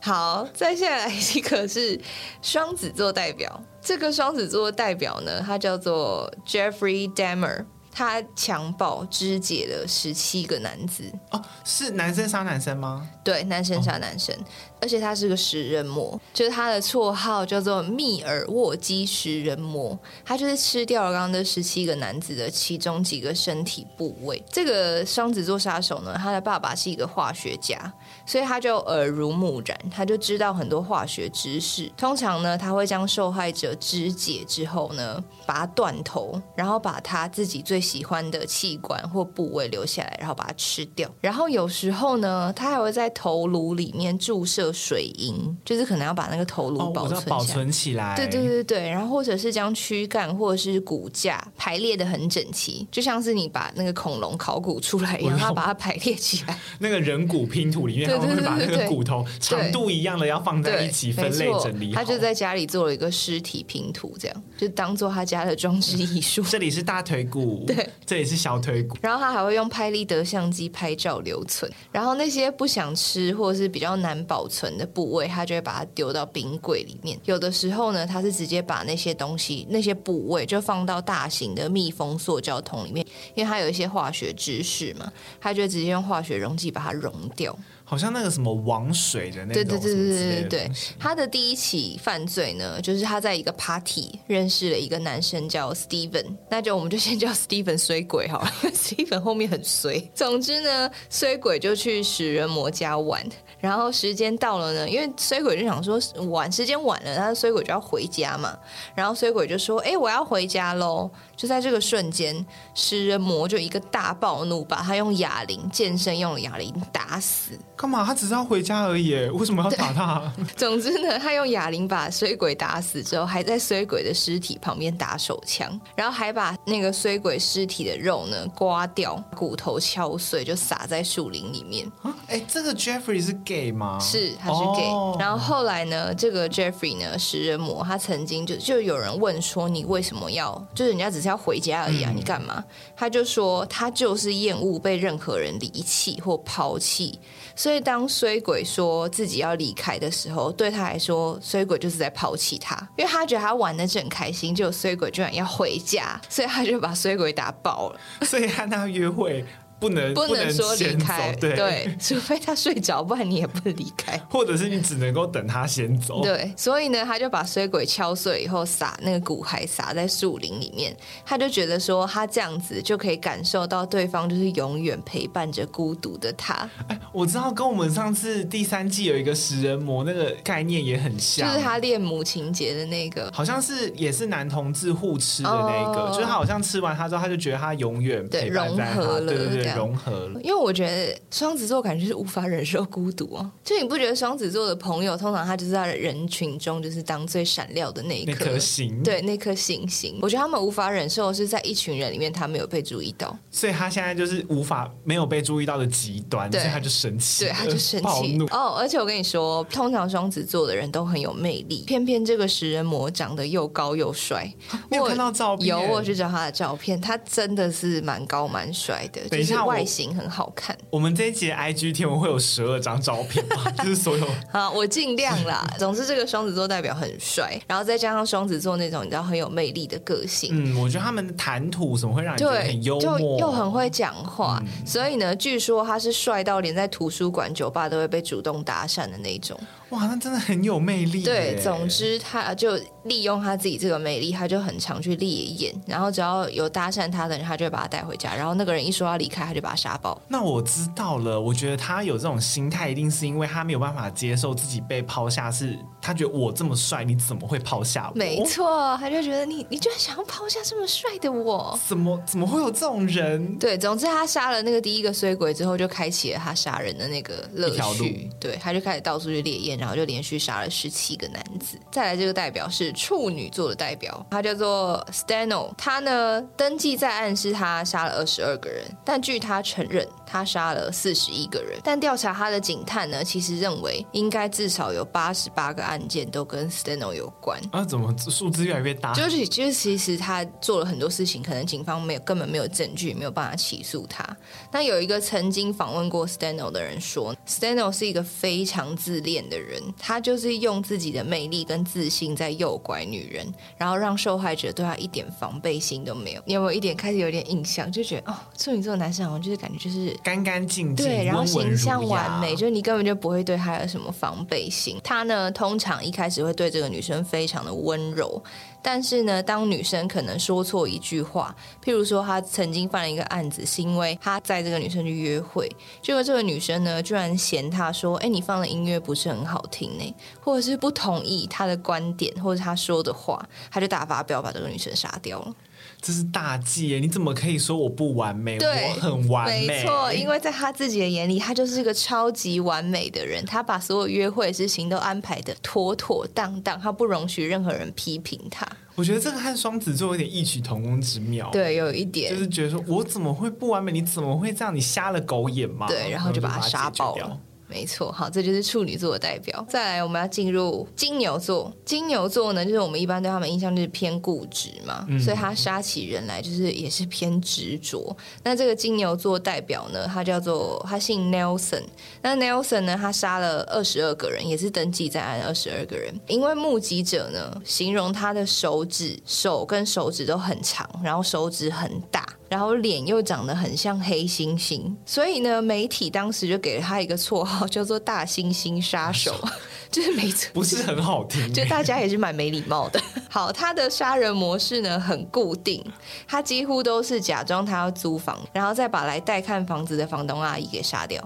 [0.01, 1.99] 好，再下来一个是
[2.41, 3.59] 双子座代表。
[3.85, 7.63] 这个双子座代表呢，他叫做 Jeffrey Dahmer。
[7.97, 13.09] 他强暴肢解了十七个男子哦，是男生杀男生吗？
[13.23, 14.43] 对，男生杀男生，哦、
[14.81, 19.97] 而且他是个食人魔，就是他的绰号叫做密尔沃基食人魔。
[20.23, 24.41] 他就是吃掉了刚刚的十七个男子的其中几个身体部位。
[24.51, 27.91] 这个双子座杀手呢，他的爸爸是一个化学家，
[28.25, 31.91] 所以他就耳濡目染，他就知道很多化学知识。
[31.97, 41.09] 通常呢，他会将受害者肢解之后呢，把他断头，然后把他自己最喜欢的器官或部位留下来，然后把它吃掉。
[41.21, 48.15] 然后有时候呢，他还会在头颅里面注射水银，就是可能要把那个头颅保存、哦、保存起来。
[48.15, 56.59] 对对对对，然后或者是将躯干或者是骨架排列的很整齐，就像是你把那个恐龙考古出来一样，要把它排列起来。
[56.79, 61.93] 那个人骨拼图里面，他们会把那个骨头长度一样的要放在一起分类整理。
[61.93, 66.41] 他就在家里做了一个尸体拼图，这样就当做他家的装置艺术。
[66.49, 67.63] 这里是大腿骨。
[67.67, 68.97] 对，这里是小腿骨。
[69.01, 71.71] 然后他还会用拍立得相机拍照留存。
[71.91, 77.19] 然后那些不想吃或者是比较难保存存的部位，他就会把它丢到冰柜里面。
[77.25, 87.53] 有的时候呢，他是直接把那些东西、那些部位就放到大型的密封塑胶桶里面，因为它有一些化学知识嘛，他就直接用化学溶剂把它溶掉。
[87.87, 90.71] 好像那个什么王水的那种，对对对对对对。
[90.99, 99.99] 他的第一起犯罪呢，就是他在一个 party 认识了一个男生叫 Steven，那就我们就先叫 Steven 衰鬼好了，因为 Steven 后面很衰。
[100.15, 103.23] 总之呢，衰鬼就去食人魔家玩，
[103.59, 108.57] 然后时间到了呢，因为衰鬼就想说晚时间晚了，他衰鬼就要回家嘛，
[108.95, 117.51] 然后衰鬼就说：“哎，我要回家喽。”就在这个瞬间，食人魔就一个大暴怒，把他用哑铃健身用的哑铃打死。
[117.75, 118.03] 干嘛？
[118.05, 120.33] 他只是要回家而已， 为什么要打他？
[120.55, 131.91] 总之呢，他用哑铃把衰鬼打死之后，还在衰鬼的尸体旁边打手枪，然后还把那个衰鬼尸体的肉呢刮掉，骨头敲碎，就撒在树林里面。
[132.27, 133.99] 哎，这个 Jeffrey 是 gay 吗？
[133.99, 134.89] 是，他是 gay。
[134.89, 135.21] Oh.
[135.21, 140.55] 然后后来呢，这个 Jeffrey 呢，食人魔，他曾经就就有人问说，你为什么要？
[140.73, 142.63] 就是人家只是要回家而已啊，嗯、你干嘛？
[142.95, 147.19] 他就说，他就是厌恶被任何人离弃或抛弃。
[147.55, 157.99] 所以，当衰鬼说自己要离开的时候，对他来说，衰鬼就是在抛弃他，因为他觉得他玩的正开心，就衰鬼居然要回家，所以他就把衰鬼打爆了。
[158.25, 159.45] 所以和他约会。
[159.79, 164.17] 不能不能说离开，对，对， 除非他睡着，不然你也不能离开。
[164.29, 166.21] 或者是你只能够等他先走。
[166.23, 176.69] 对，所以呢，他就把衰鬼敲碎以后撒那个骨骸撒在树林里面，他就觉得说他这样子就可以感受到对方就是永远陪伴着孤独的他。
[176.87, 189.75] 哎，我知道跟我们上次第三季有一个食人魔那个概念也很像，就是他恋母情节的那个，好像是也是男同志互吃的那个，哦、就是他好像吃完他之后，他就觉得他永远陪伴在他，对，对对对。
[189.75, 193.51] 融合了，因为我觉得双子座感觉是无法忍受孤独啊。
[193.63, 200.17] 就你不觉得双子座的朋友通常他就是在人群中就是当最闪亮的那一颗星，对，那颗星星。
[200.21, 214.51] 我觉得他们无法忍受的是在一群人里面他没有被注意到，所以他现在就是无法没有被注意到的极端，对，所以他就生气，对，他就生气，哦，而且我跟你说，通常双子座的人都很有魅力，偏偏这个食人魔长得又高又帅。
[214.89, 215.67] 我有看到照片？
[215.67, 220.15] 有，我去找他的照片，他真的是蛮高蛮帅的，等一下就是外形。
[220.15, 220.75] 很好看。
[220.89, 223.69] 我们这一集 IG 天文会有十二张照片吗？
[223.83, 224.25] 就是所有。
[224.49, 225.67] 好，我尽量啦。
[225.77, 230.51] 总之，这个双子座代表很帅，然后再加上双子座那种你知道很有魅力的个性。
[230.53, 234.61] 嗯，我觉得他们的谈吐什么会让你觉得很幽默，就又很会讲话。
[234.61, 239.59] 嗯、所以呢，据说他是帅到连在图书馆、酒吧都会被主动搭讪的那种。
[239.89, 241.23] 哇，那真的很有魅力。
[241.23, 248.35] 对，总之他就利用他自己这个魅力，他就很常去猎艳，然后只要有搭讪他的人，他就会把他带回家。
[248.35, 250.19] 然后那个人一说要离开，他就把他杀爆。
[250.27, 258.15] 那我知道了，我觉得他有这种心态，一定是因为他没有办法接受自己被抛下，是他觉得我这么帅，你怎么会抛下我？
[258.15, 261.79] 没错，他就觉得你，你居然想要抛下这么帅的我？
[261.87, 263.57] 怎么怎么会有这种人？
[263.57, 268.29] 对，总之他杀了那个第一个衰鬼之后，就开启了他杀人的那个乐趣。
[268.39, 269.75] 对，他就开始到处去猎艳。
[269.75, 271.77] 然后就连续杀了十七个男子。
[271.91, 275.71] 再来，这个代表是处女座的代表，他叫做 Steno。
[275.77, 281.79] 他呢，登记在案是他杀了二十二个人，但据他承认，他杀了四十一个人。
[281.83, 287.59] 但调查他的警探呢，其实认为应该至少有八十八个案件都跟 Steno 有关。
[287.71, 289.13] 啊，怎么数字越来越大？
[289.13, 294.25] 就是就是，其实他做了很多事情，可能警方没有根本没有证据，没有办法起诉他。
[294.71, 299.81] 那有一个曾经访问过 Steno 的人说，Steno 是一个非常自恋的人。
[299.99, 303.45] 他就是用自己的魅力跟自信在诱拐女人，
[303.77, 306.41] 然后让受害者对他一点防备心都没有。
[306.45, 314.99] 你有没有一点开始有点印象，就觉得哦，处女座的男生好像就是感觉就是干干净净，对，然后形象完美，就是你根本就不会对他有什么防备心。
[315.03, 318.41] 他呢，通常一开始会对这个女生非常的温柔。
[318.81, 325.67] 但是呢，当女生可能说错一句话，譬如说她曾经犯了一个案子，是因为她载这个女生去约会，
[326.03, 335.55] 结果这个女生呢居然嫌她说：“哎，你放的音乐不是很好听呢？”或者是不同意她的观点，或者她说的话，她就大发飙把这个女生杀掉了。
[336.05, 336.99] 这是大忌耶！
[336.99, 338.59] 你怎么可以说我不完美？
[338.59, 339.65] 我很完美。
[339.65, 343.43] 没错，因为在他自己的眼里，他就是一个超级完美的人。
[343.43, 348.67] 他把所有约会的事情都安排的妥妥当当，他不容许任何人批评他。
[348.93, 351.49] 我觉得这个和双子座有点异曲同工之妙。
[351.51, 353.91] 对，有一点，就是觉得说我怎么会不完美？
[353.91, 354.75] 你怎么会这样？
[354.75, 355.87] 你瞎了狗眼吗？
[355.87, 357.41] 对，然后就把他杀爆了。
[357.67, 359.65] 没错，好，这就是处女座的代表。
[359.67, 361.73] 再来，我们要进入金牛座。
[361.83, 368.15] 金牛座呢，就是我们一般对他们印象就是偏固执嘛，嗯、所以他杀起人来就是也是偏执着。
[368.43, 371.83] 那这个金牛座代表呢，他叫做他姓 Nelson。
[372.21, 376.13] 那 Nelson 呢，他杀了二十二个人，也是登记在案二十二个人。
[376.27, 382.25] 因为目击者呢，形容他的手指、手跟手指都很长，然后手指很大。
[382.49, 389.33] 然后脸又长得很像黑猩猩，所以呢，媒体当时就给了他一个绰号，叫做“大猩猩杀手”，
[389.91, 393.01] 就是没错，不是很好听， 就大家也是蛮没礼貌的。
[393.29, 395.83] 好，他的杀人模式呢很固定，
[396.27, 401.21] 他几乎都是假装他要租房，然后再把来带看房子的房东阿姨给杀掉。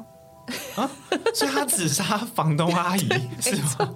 [0.75, 0.89] 啊，
[1.35, 3.07] 所以他只杀房东阿姨
[3.39, 3.95] 是吗？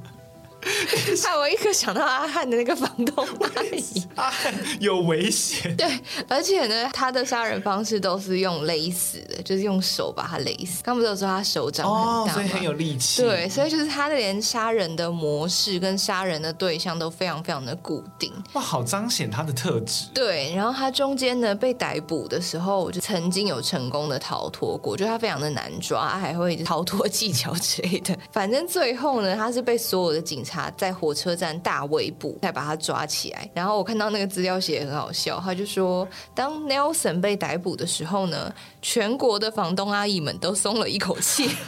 [1.23, 5.75] 害我一刻想到阿汉的那个房东阿姨，阿汉有危险。
[5.75, 5.87] 对，
[6.27, 10.83] 而且呢，他的杀人方式都是用勒死的，就是用手把他勒死。
[10.83, 13.21] 刚不是有说他手掌很大，哦，所以很有力气。
[13.21, 18.31] 对，所以就是他的连杀人的模式跟杀人的对象都非常非常的固定。
[18.53, 20.05] 哇，好彰显他的特质。
[20.13, 28.15] 对，然后他中间呢被逮捕的时候，我就曾经有成功的逃脱过，就他非常的难抓，还会逃脱技巧之类的。
[28.31, 33.49] 反正最后呢，他是被所有的警察在火车站大围捕，再把他抓起来。
[33.53, 41.49] 然后我看到那个资料写得很好笑，他就说，当 Nelson 被逮捕的时候呢，全国的房东阿姨们都松了一口气。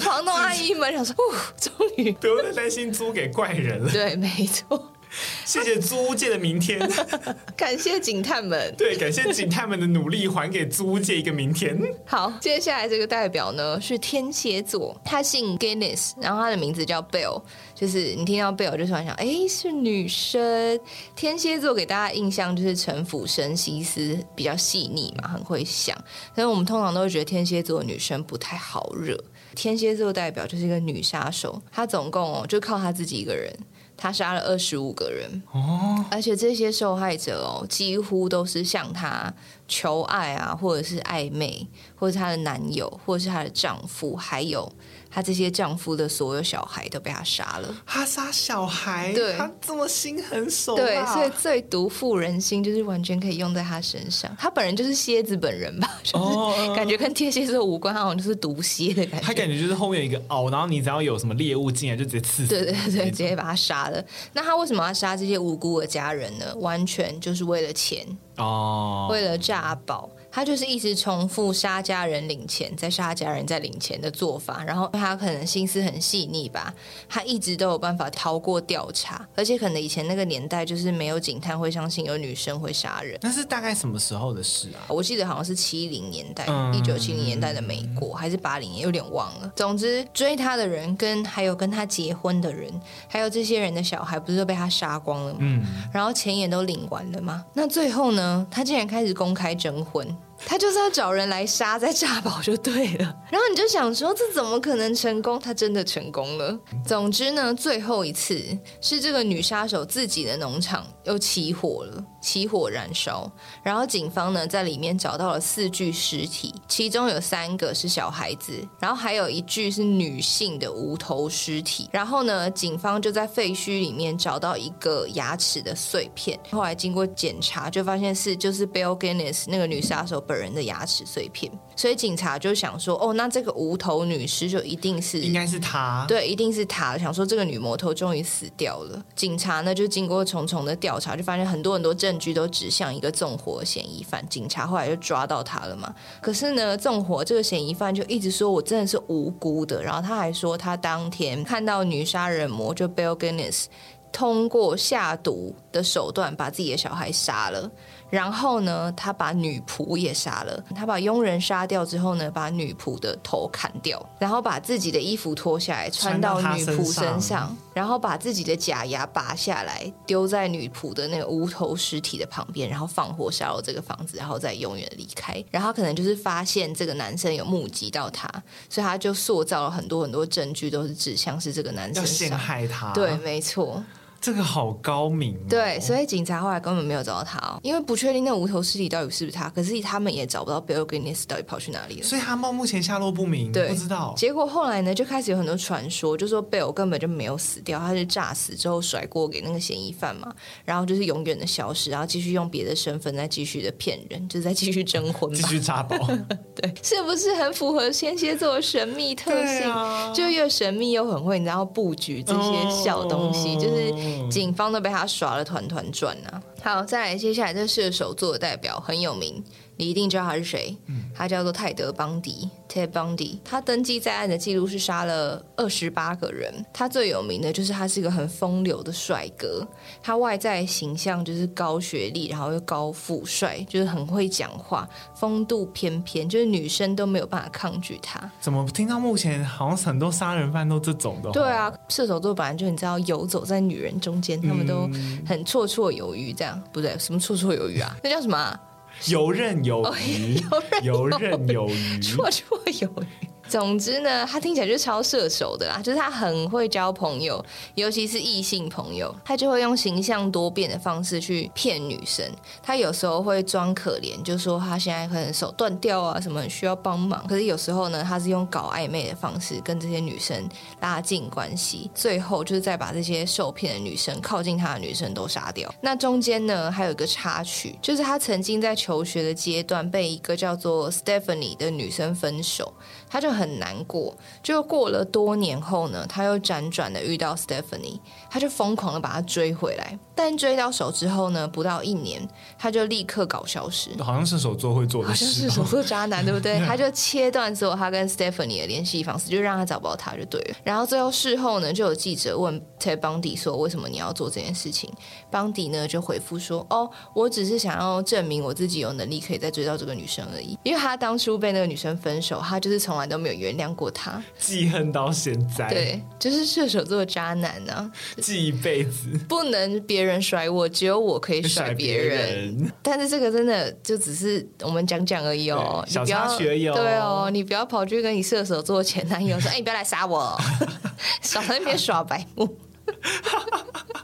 [0.00, 3.90] 房东阿姨们想说，哦，终于不用再担心租给怪人了。
[3.90, 4.92] 对，没错。
[5.44, 6.80] 谢谢租屋界的明天，
[7.56, 8.74] 感谢警探们。
[8.76, 11.78] 对，感谢警探们的努力，还给租屋界一个明天。
[12.06, 17.42] 好，接下来这个代表呢是天蝎座，他姓 Guinness，然后他的名字叫 Bell，
[17.74, 20.78] 就是你听到 Bell 就突然想，哎，是女生。
[21.16, 25.96] 天蝎座给大家印象就是城府深、心思比较细腻嘛，很会想。
[26.34, 29.18] 但是我们通常都会觉得天蝎座的女生不太好惹。
[29.56, 33.52] 天蝎座代表就是一个女杀手，她总共哦就靠她自己一个人。
[34.00, 39.30] 他杀了二十五个人，哦，而且这些受害者哦，几乎都是向他
[39.68, 44.72] 求爱啊，或者是暧昧，或者是他的男友，或者是他的丈夫，还有。
[45.10, 47.74] 她这些丈夫的所有小孩都被她杀了。
[47.84, 50.84] 她杀小孩，对，她这么心狠手辣。
[50.84, 54.34] 对，所以最毒妇人心就是完全可以用在她身上。
[54.38, 59.26] 她本人就是蝎子本人吧， 就是感觉跟天蝎座无关，好像就是毒蝎的感觉。
[59.26, 62.48] 她感觉就是后面有一个凹，然后你只要有什么猎物进来，就直接刺死。
[62.48, 64.02] 对对对，直接把她杀了。
[64.32, 66.54] 那她为什么要杀这些无辜的家人呢？
[66.60, 70.08] 完全就是为了钱哦，为了诈保。
[70.30, 76.72] 他就是一直重复杀家人领钱，再杀家人再领钱的做法，然后他可能心思很细腻吧，
[77.08, 83.18] 他一直都有办法逃过调查，而且可能以前那个年代就是没有警探会相信有女生会杀人。
[83.22, 84.86] 那是大概什么时候的事啊？
[84.88, 89.52] 我记得好像是七零年代，一九七零年代的美国，还是八零年，有点忘了。
[89.56, 92.72] 总之，追他的人跟还有跟他结婚的人，
[93.08, 95.38] 还有这些人的小孩，不是都被他杀光了吗？
[95.40, 97.44] 嗯，然后钱也都领完了吗？
[97.54, 98.46] 那最后呢？
[98.50, 100.06] 他竟然开始公开征婚。
[100.46, 103.14] 他就是要找人来杀，再炸宝就对了。
[103.30, 105.38] 然后你就想说，这怎么可能成功？
[105.38, 106.58] 他真的成功了。
[106.86, 108.42] 总之呢，最后一次
[108.80, 112.04] 是这个女杀手自己的农场又起火了。
[112.20, 121.88] 起火燃烧，然后警方呢在里面找到了四具尸体，其中有三个是小孩子，然后还有一具是女性的无头尸体。
[121.90, 136.96] 然后呢，警方就在废墟里面找到一个牙齿的碎片，后来经过检查就发现是就是 Belle Gunness 那个女杀手本人的牙齿碎片，所以警察就想说，哦，那这个无头女尸就一定是应该是她，对，一定是她。
[136.96, 139.04] 想说这个女魔头终于死掉了。
[139.16, 145.92] 警察呢就经过重重的调查，就发现很多很多证据都指向一个纵火嫌疑犯，警察后来就抓到他了嘛。
[146.22, 153.64] 可是呢，纵火这个嫌疑犯就一直说我真的是无辜的，然后他还说他当天看到女杀人魔就 Belle Gunness
[154.12, 157.68] 通过下毒的手段把自己的小孩杀了。
[158.10, 160.62] 然后呢，他把女仆也杀了。
[160.74, 175.42] 他把佣人杀掉之后呢，把女仆的头砍掉，然后把自己的衣服脱下来穿到女仆身上，身上然后把自己的假牙拔下来丢在女仆的那个无头尸体的旁边，然后放火烧了这个房子，然后再永远离开。
[175.50, 178.28] 然后可能就是发现这个男生有目击到他，
[178.68, 182.92] 所以他就塑造了很多很多证据，都是指向是这个男生要陷害他。
[182.92, 183.82] 对，没错。
[184.20, 187.38] 这个好高明哦，对，所以警察后来根本没有找到他。
[187.38, 194.12] 哦，因为不确定那无头尸体到底是不是他，可是他们也找不到 Belle Gunness 到底跑去哪里了，所以他们目前下落不明，对，不知道。
[194.16, 200.30] 结果后来呢，就开始有很多传说，就说 Belle 根本就没有死掉，他是炸死之后甩锅给那个嫌疑犯嘛，
[200.64, 205.96] 然后就是永远的消失，然后继续用别的身份再继续的骗人，就是再继续征婚， 继续诈保，
[206.54, 209.70] 对，是不是很符合天蝎座的神秘特性？
[209.70, 214.90] 啊、就又神秘又很会，你知道布局这些小东西，哦、就是警方都被。
[214.90, 216.42] 他耍了团团转啊！
[216.64, 219.40] 好，再来，接下来这射手座的代表很有名。
[219.80, 220.76] 你一定知道他是谁？
[221.14, 223.38] 他叫做泰德·邦迪 （Ted Bundy）。
[223.42, 226.52] 他登记在案的记录是杀了二十八个人。
[226.70, 229.66] 他最有名的就是他是一个很风流的帅哥。
[230.02, 238.30] 他外在形象就是高学历，然后又高富帅，就是很会讲话，风度翩翩，就是女生都没有办法抗拒他。
[238.38, 241.30] 怎么听到目前好像很多杀人犯都这种的？
[241.30, 244.82] 对啊，射手座本来就你知道游走在女人中间，他们都
[245.26, 246.34] 很绰绰有余。
[246.34, 247.96] 这样不对，什么绰绰有余啊？
[248.04, 248.60] 那叫什么啊？
[249.08, 250.38] 游刃有余，
[250.82, 253.29] 游刃有余，绰绰有余。
[253.50, 262.24] 总之呢，他听起来就是超射手的啦，就是他很会交朋友，尤其是异性朋友，他就会用形象多变的方式去骗女生。
[262.62, 267.26] 他有时候会装可怜，就说他现在可能手断掉啊，什么需要帮忙。
[267.26, 270.48] 可是有时候呢，他是用搞暧昧的方式跟这些女生
[270.80, 275.68] 拉近关系，最后就是再把这些受骗的女生靠近他的女生都杀掉。
[275.80, 282.72] 那中间呢，还有一个插曲，就是他曾经在求学的阶段被一个叫做 Stephanie 的女生分手。
[283.10, 287.98] 他就很难过，就过了多年后呢，他又辗转的遇到 Stephanie，
[288.30, 292.20] 他就疯狂的把她追回来，但追到手之后呢，不到一年，
[292.58, 296.58] 他就立刻搞消失，好像射手座会做的事，好像是射手座渣男，对不对？
[296.68, 300.56] 他就切断所有他跟 Stephanie 的联系方式，就让他找不到他就对了。
[300.62, 304.92] 然后最后事后呢，就有记者问 Ted Bundy 说，为什么你要做这件事情
[305.32, 315.70] ？Bundy 呢就回复说，哦，我只是想要证明我自己有能力可以再追到这个女生而已，因为他当初被那个女生分手，他就是从来都没有原谅过她， 记恨到现在。
[315.70, 317.90] 对，就是射手座渣男呢、啊，
[318.20, 319.18] 记一辈子。
[319.28, 322.72] 不能别人甩我，只有我可以 甩别人，人。
[322.82, 326.72] 但是这个真的就只是我们讲讲而已哦，小插曲有。
[326.72, 330.34] 对哦，你不要跑去跟你射手座前男友说：“哎，你不要来杀我，
[331.20, 332.48] 少在那边耍白目。”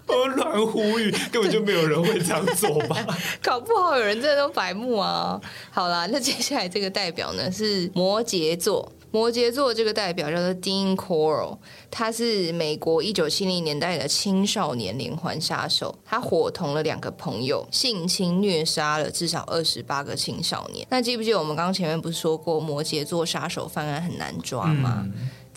[0.07, 2.97] 我乱呼吁，根本就没有人会这样做吧？
[3.43, 5.39] 搞不好有人真的都白目啊！
[5.71, 8.91] 好啦，那接下来这个代表呢是摩羯座。
[9.11, 11.57] 摩羯座这个代表叫做 Dean Corll，
[11.91, 20.87] 他是美国一九七零年代的青少年连环杀手，他伙同了两个朋友性侵虐杀了至少二十八个青少年。
[20.91, 25.07] 那记不记得我们刚前面不是说过摩羯座杀手犯案很难抓吗？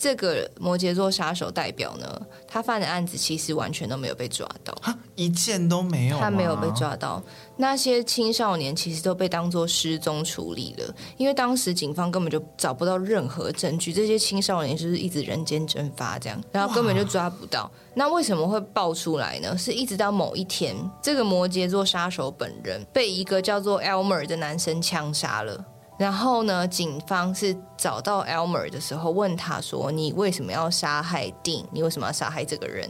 [0.00, 4.74] 这个摩羯座杀手代表呢，他犯的案子其实完全都没有被抓到，
[5.14, 7.22] 一件都没有，他没有被抓到。
[7.58, 17.70] 那些青少年其实都被当作失踪处理了，因为当时警方根本就找不到任何证据，这些青少年就是一直人间蒸发这样，然后根本就抓不到。
[17.92, 19.54] 那为什么会爆出来呢？
[19.58, 25.62] 是一直到某一天，这个摩羯座杀手本人被一个叫做 Elmer 的男生枪杀了。
[26.00, 31.62] 然后呢，警方是找到 Elmer 的时候，问他说：“你为什么要杀害 Dean？
[31.70, 32.88] 你为什么要杀害这个人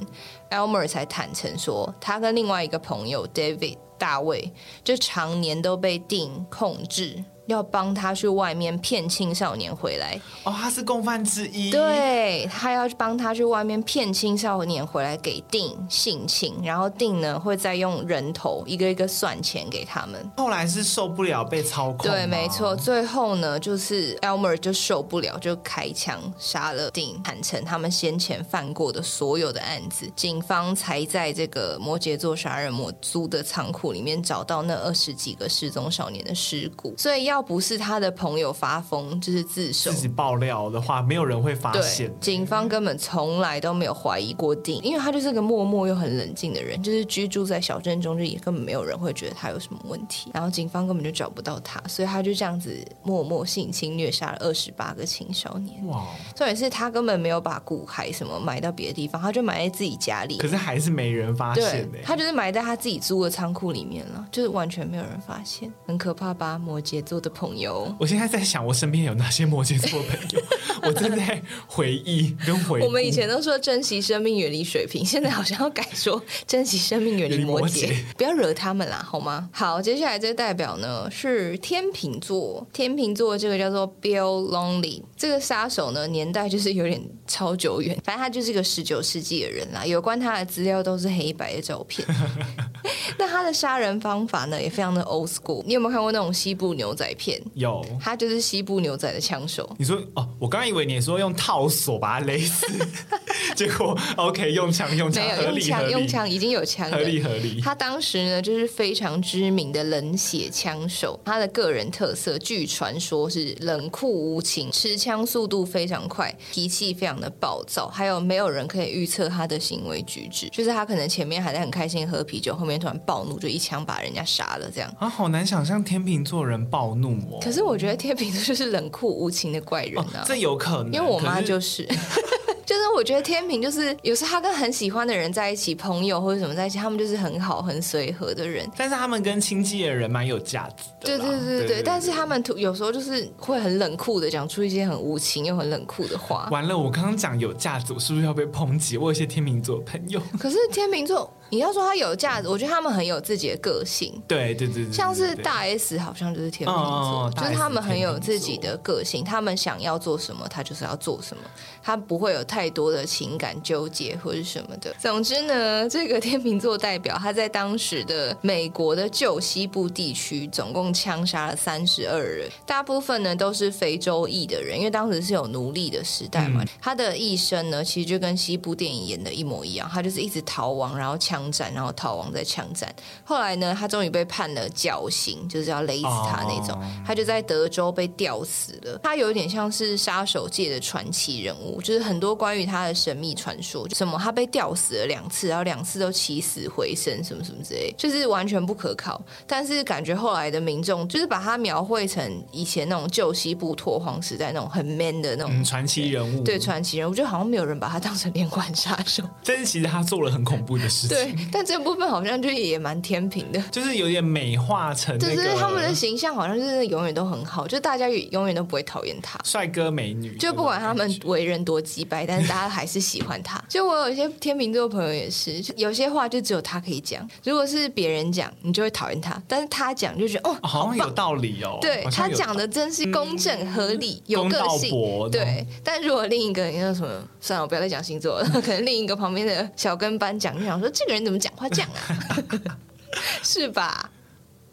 [0.48, 4.52] ？”Elmer 才坦诚说，他跟另外一个朋友 David 大卫，
[4.84, 7.24] 就常年都被 Dean 控制。
[7.50, 11.70] 要帮他去外面骗青少年回来哦，他是共犯之一。
[11.70, 20.30] 对，他要帮他去外面骗青少年回来给定性侵，然后定呢会再用人头一个一个算钱给他们。
[20.36, 22.76] 后来是受不了被操控，对，没错。
[22.76, 30.08] 最后呢，就是 Elmer 就受不了，就开枪杀了定，坦诚他们先前犯过的所有的案子。
[30.14, 37.39] 警方才在这个摩羯座杀人魔租的仓库里面找到那二十几个失踪少年的尸骨，所以要。
[37.42, 39.90] 不是他的朋友发疯，就是自首。
[39.90, 42.12] 自己爆料的话，没有人会发现。
[42.20, 50.30] 警方根本从来都没有怀疑过定，因为他就是个默默又很冷静的人，就是居住在小镇中，就也根本没有人会觉得他有什么问题。
[50.32, 55.86] 然后警方根本就找不到他，所以他就这样子默默性侵虐杀了二十八个青少年。
[55.86, 56.06] 哇！
[56.34, 60.38] 重点是他根本没有把骨骸什么埋到别的地方，他就埋在自己家里。
[60.38, 61.88] 可是还是没人发现。
[62.02, 66.58] 他就是埋在他自己租的仓库里面了，就是完全没有人发现，很可怕吧？
[66.58, 67.30] 摩羯座的。
[67.30, 70.42] 朋友，我现在在想，我身边有哪些摩羯座的朋友？
[70.82, 72.82] 我正在回忆跟回忆。
[72.82, 77.94] 我们以前都说珍惜生命，远离水瓶，现在好像要改说珍惜生命，远离摩羯。
[78.16, 79.48] 不要惹他们啦，好吗？
[79.52, 89.86] 好，接下来这代表呢是天秤座，天秤座这个叫做 Bill Longley，这个杀手呢年代就是有点超久远，反正他就是一个十九世纪的人啦。
[89.86, 92.06] 有关他的资料都是黑白的照片。
[93.16, 95.62] 那他的杀人方法呢也非常的 old school。
[95.66, 97.40] 你有没有看过那种西部牛仔片？
[97.54, 99.68] 有，他就是西部牛仔的枪手。
[99.78, 102.66] 你说哦，我刚以为你说用套索把他勒死，
[103.54, 107.60] 结果 OK 用枪用枪，没有用枪用枪已经有枪，合理合理。
[107.60, 126.99] 他当时呢就是非常知名的冷血枪手，他的个人特色据传说是冷酷无情，持枪速度非常快，脾气非常的暴躁，还有没有人可以预测他的行为举止，就是他可能前面还在很开心喝啤酒，后面突然暴怒就一枪把人家杀了这样啊，好难想象天秤座人暴怒。
[127.42, 131.88] 可是我觉得天秤座就是冷酷无情的怪人啊，哦、这有可能，因为我妈就是，是
[132.66, 146.48] 就是我觉得天平就是有时候他跟很喜欢的人在一起，朋友或者什么在一起，他们就是很好很随和的人，但是他们跟亲近的人蛮有价值的，对对对对，对，对，对，但是他们有时候就是会很冷酷的讲出一些很无情又很冷酷的话。
[146.52, 148.96] 完了，我刚刚讲有价值，我是不是要被抨击？
[148.96, 151.32] 我有些天秤座朋友，可是天秤座。
[151.50, 154.20] 你要说他有价值，我觉得他们很有自己的个性。
[154.26, 161.42] 对对对对，像是大 S 好像就是天秤座，哦、就是他们很有自己的个性，他们想要做什么，他就是要做什么，
[161.82, 164.94] 他不会有太多的情感纠结或者什么的。
[164.98, 176.62] 总之呢，这个天秤座代表他在当时的美国的旧西部地区，总共枪杀了三十二人，大部分呢都是非洲裔的人，因为当时是有奴隶的时代嘛。
[176.62, 182.92] 嗯、他的一生呢，其实就跟西部电影演的一模一样，他就是一直逃亡，然后枪战，然后逃亡在枪战。
[183.22, 186.76] 后来呢，他终于被判了绞刑，就是要勒死他那种。
[186.76, 188.98] 哦、他就在德州被吊死了。
[189.04, 199.22] 他有点像是杀手界的传奇人物，就是很多关于他的神秘传说，什么他被吊死了两次，然后两次都起死回生，什么什么之类，就是完全不可靠。
[199.46, 206.42] 但是感觉后来的民众就是把他描绘成以前那种旧西部拓荒时代那种很 man 的那种传、嗯、奇人物。
[206.42, 209.22] 对，传奇人物，就好像没有人把他当成连环杀手。
[209.44, 211.16] 但是其实他做了很恐怖的事情。
[211.16, 215.36] 对， 但这部分好像就也蛮天平的，就是有点美化成、那个。
[215.36, 219.38] 就是他们的形象好像就是永远都很好，就大家永远都不会讨厌他。
[219.44, 223.62] 帅哥美女，就不管他们为人多机掰，但是大家还是喜欢他。
[223.68, 227.28] 就我有一些天秤座朋友也是，有些话就只有他可以讲。
[227.44, 231.78] 如果是别人讲，你就会讨厌他，但是他讲就觉得哦，好像有道理哦。
[231.80, 234.90] 对，他讲的真是公正合理，嗯、有个性。
[235.30, 237.08] 对，但如果另一个人说什么，
[237.40, 238.48] 算了，我不要再讲星座了。
[238.60, 242.76] 可能另一个旁边的小跟班讲，就想说这个人怎么讲话这样啊？
[243.42, 244.10] 是吧？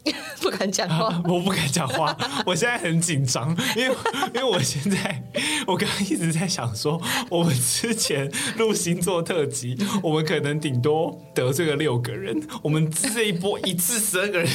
[0.40, 2.16] 不敢讲话、啊， 我不敢讲话。
[2.46, 3.94] 我现在很紧张，因为
[4.32, 5.22] 因为我现在
[5.66, 14.48] 我刚刚一直在想说，我们之前录星座特辑，我们可能顶多得罪了六个人，我们这一波一次十二个人，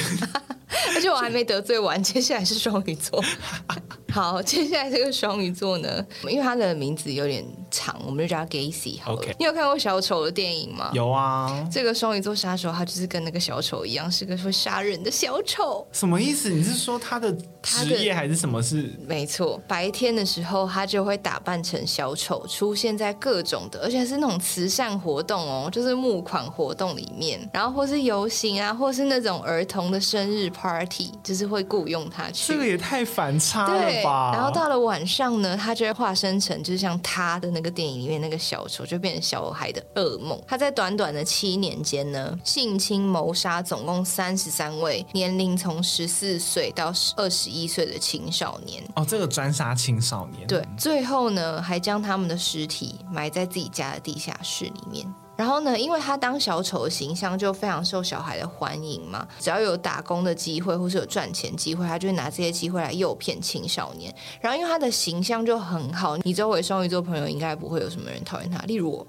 [0.96, 3.24] 而且我还没得罪完， 接下来是双鱼座。
[4.12, 9.02] 好，接下来这个双鱼座呢，因为他的名字有点长，我们就叫他 Gacy。
[9.02, 9.34] 好，Okay.
[9.40, 10.92] 你有看过小丑的电影吗？
[10.94, 11.68] 有啊。
[11.72, 15.88] 这个双鱼座杀手，他就是跟那个小丑一样，是个会杀人的小丑。
[15.92, 16.52] 什么意思？
[16.52, 18.92] 你是说他的职业还是什么是？
[19.08, 32.54] 没错，白天的时候他就会打扮成小丑，出现在各种的，而且是那种慈善活动哦，就是募款活动里面，然后或是游行啊，或是那种儿童的生日 party，就是会雇佣他去。
[32.54, 34.32] 这个也太反差了吧。
[34.34, 40.42] 然后到了晚上呢，他就会化身成，就是像他的那个电影里面那个小丑，就变成小孩的噩梦。
[40.48, 48.82] 他在短短的七年间呢，性侵谋杀总共三十三位，年龄从十四岁到二十一岁的青少年。
[48.96, 50.48] 哦，这个专杀青少年。
[50.48, 55.06] 对，最后呢，还将他们的尸体埋在自己家的地下室里面。
[55.36, 64.14] 然后呢，因为他当小丑的形象就非常受小孩的欢迎嘛，只要有打工的机会或是有赚钱机会，他就会拿这些机会来诱骗青少年。
[64.40, 69.08] 然后因为他的形象就很好，你周围双鱼座朋友应该不会有什么人讨厌他，例如我。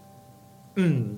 [0.77, 1.17] 嗯，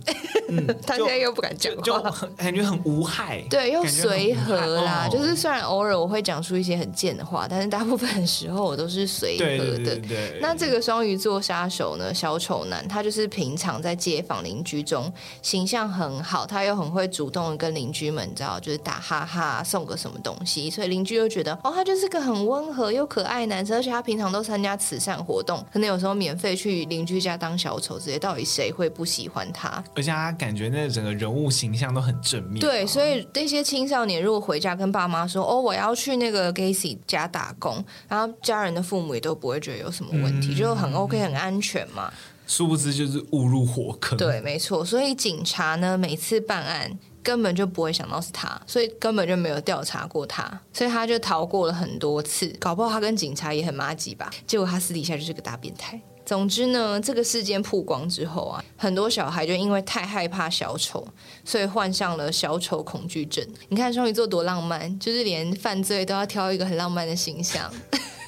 [0.49, 5.09] 嗯他现在又不敢讲话，就感觉很无害，对，又随和啦。
[5.09, 9.57] 哦、就是虽然偶尔我会讲出一些很贱的话，但是大部分的时候我都是随和的。
[9.57, 29.47] 对对对对，那这个双鱼座杀手呢，小丑男，他就是平常在街坊邻居中形象很好，他又很会主动的跟邻居们，你知道，就是打哈哈，送个什么东西，所以邻居又觉得哦，他就是个很温和又可爱男生，而且他平常都参加慈善活动，可能有时候免费去邻居家当小丑这些，到底谁会不喜欢？
[29.53, 32.61] 他，而且他感觉那整个人物形象都很正面。
[32.61, 42.13] 对，所以那些青少年如果回家跟爸妈说：“哦，我要去那个 Gacy 家打工”，然后家人的父母也都不会觉得有什么问题，嗯、就很 OK，很安全嘛。
[42.47, 44.17] 殊不知就是误入火坑。
[44.17, 44.85] 对，没错。
[44.85, 52.47] 所以警察呢，每次办案根本就不会想到是他，所以根本就没有调查过他，所以他就逃过了很多次。
[52.61, 54.31] 搞不好他跟警察也很麻吉吧？
[54.47, 56.01] 结果他私底下就是个大变态。
[56.27, 61.07] 总之呢，这个事件曝光之后啊，很多小孩就因为太害怕小丑，
[61.45, 63.47] 所以患上了小丑恐惧症。
[63.69, 67.73] 你看双鱼座多浪漫，就是连犯罪都要挑一个很浪漫的形象，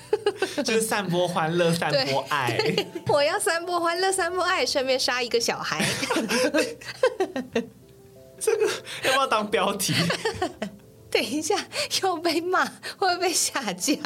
[0.65, 2.57] 就是 散播欢乐、散播爱。
[3.09, 5.85] 我要散播欢乐、散播爱，顺便杀一个小孩。
[8.41, 8.67] 这个
[9.03, 9.93] 要不要当标题？
[11.11, 11.57] 等一下
[12.03, 12.65] 又被骂，
[12.99, 13.97] 会被下架？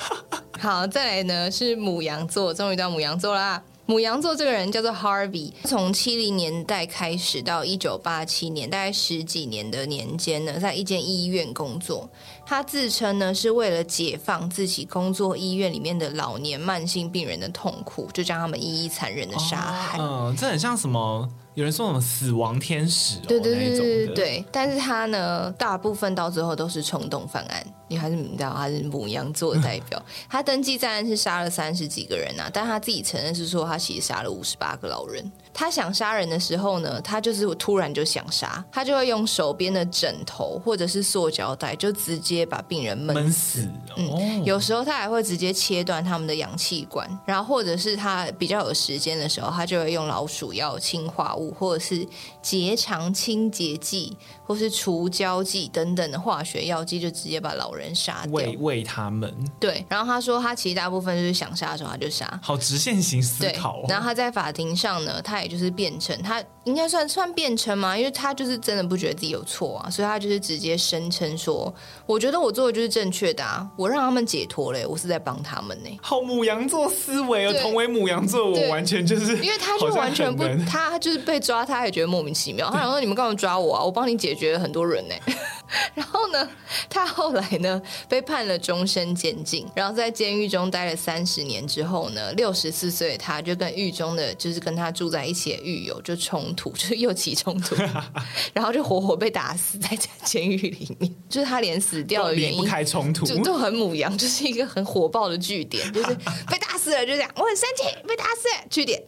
[0.58, 3.62] 好，再来呢是母羊座，终于到母羊座啦。
[3.88, 12.10] 母羊座这个人叫做 Harvey，从七零年代开始到一九八七年，大概十几年的年间呢，在一间医院工作。
[12.44, 19.98] 他自称呢是为了解放自己工作医院里面的老年慢性病人的痛苦，就将他们一一残忍的杀害。
[19.98, 21.28] 嗯、哦呃，这很像什么？
[21.56, 27.66] 有人说什么死亡天使、哦，对对对对对，但是他呢，大部分到最后都是冲动犯案。
[27.88, 35.32] 你还是你知道他是母羊座的代表， 他登记在案是杀了三十几个人啊，但他自己承认是说他其实杀了五十八个老人。
[35.54, 43.22] 他想杀人的时候呢，他就是突然就想杀，他就会用手边的枕头或者是塑胶袋，就直接把病人闷死。
[43.22, 43.70] 闷死。
[43.96, 52.06] 嗯，有时候他还会直接切断他们的氧气管，然后或者是他比较有时间的时候，他就会用老鼠药、氰化物或者是
[52.42, 54.16] 结肠清洁剂
[54.46, 58.32] 或是除胶剂等等的化学药剂，就直接把老人杀掉。
[58.32, 59.34] 喂喂他们。
[59.58, 62.38] 对，然后他说他其实大部分就是想杀的时候他就杀。
[62.42, 63.84] 好直线型思考哦。
[63.86, 65.46] 对，然后他在法庭上呢，他也。
[65.46, 67.96] 就是辩称，他应该算算辩称吗？
[67.96, 71.72] 因为他就是真的不觉得自己有错啊，所以他就是直接声称说
[72.04, 82.68] ：“我觉得我做的就是正确的啊，我让他们解脱了，我是在帮他们呢。”好母羊座思维哦，同为母羊座，我完全就是因为他就完全不，他就是被抓，他也觉得莫名其妙。
[82.70, 83.84] 他想说：“你们干嘛抓我啊？
[83.84, 85.14] 我帮你解决了很多人呢。
[85.94, 86.48] ”然后呢，
[86.88, 97.74] 他后来呢被判了终身监禁，然后在监狱中待了三十年之后呢，六十四岁他就跟狱中的就是跟他住在一起的狱友就冲突，就是又起冲突，
[98.54, 101.12] 然后就活活被打死在监狱里面。
[101.28, 106.14] 就是他连死掉的原因，离不开冲突，就都很母羊，就是一个很火爆的据点，就是
[106.48, 109.02] 被打死了就这样，我很生气，被打死了据点。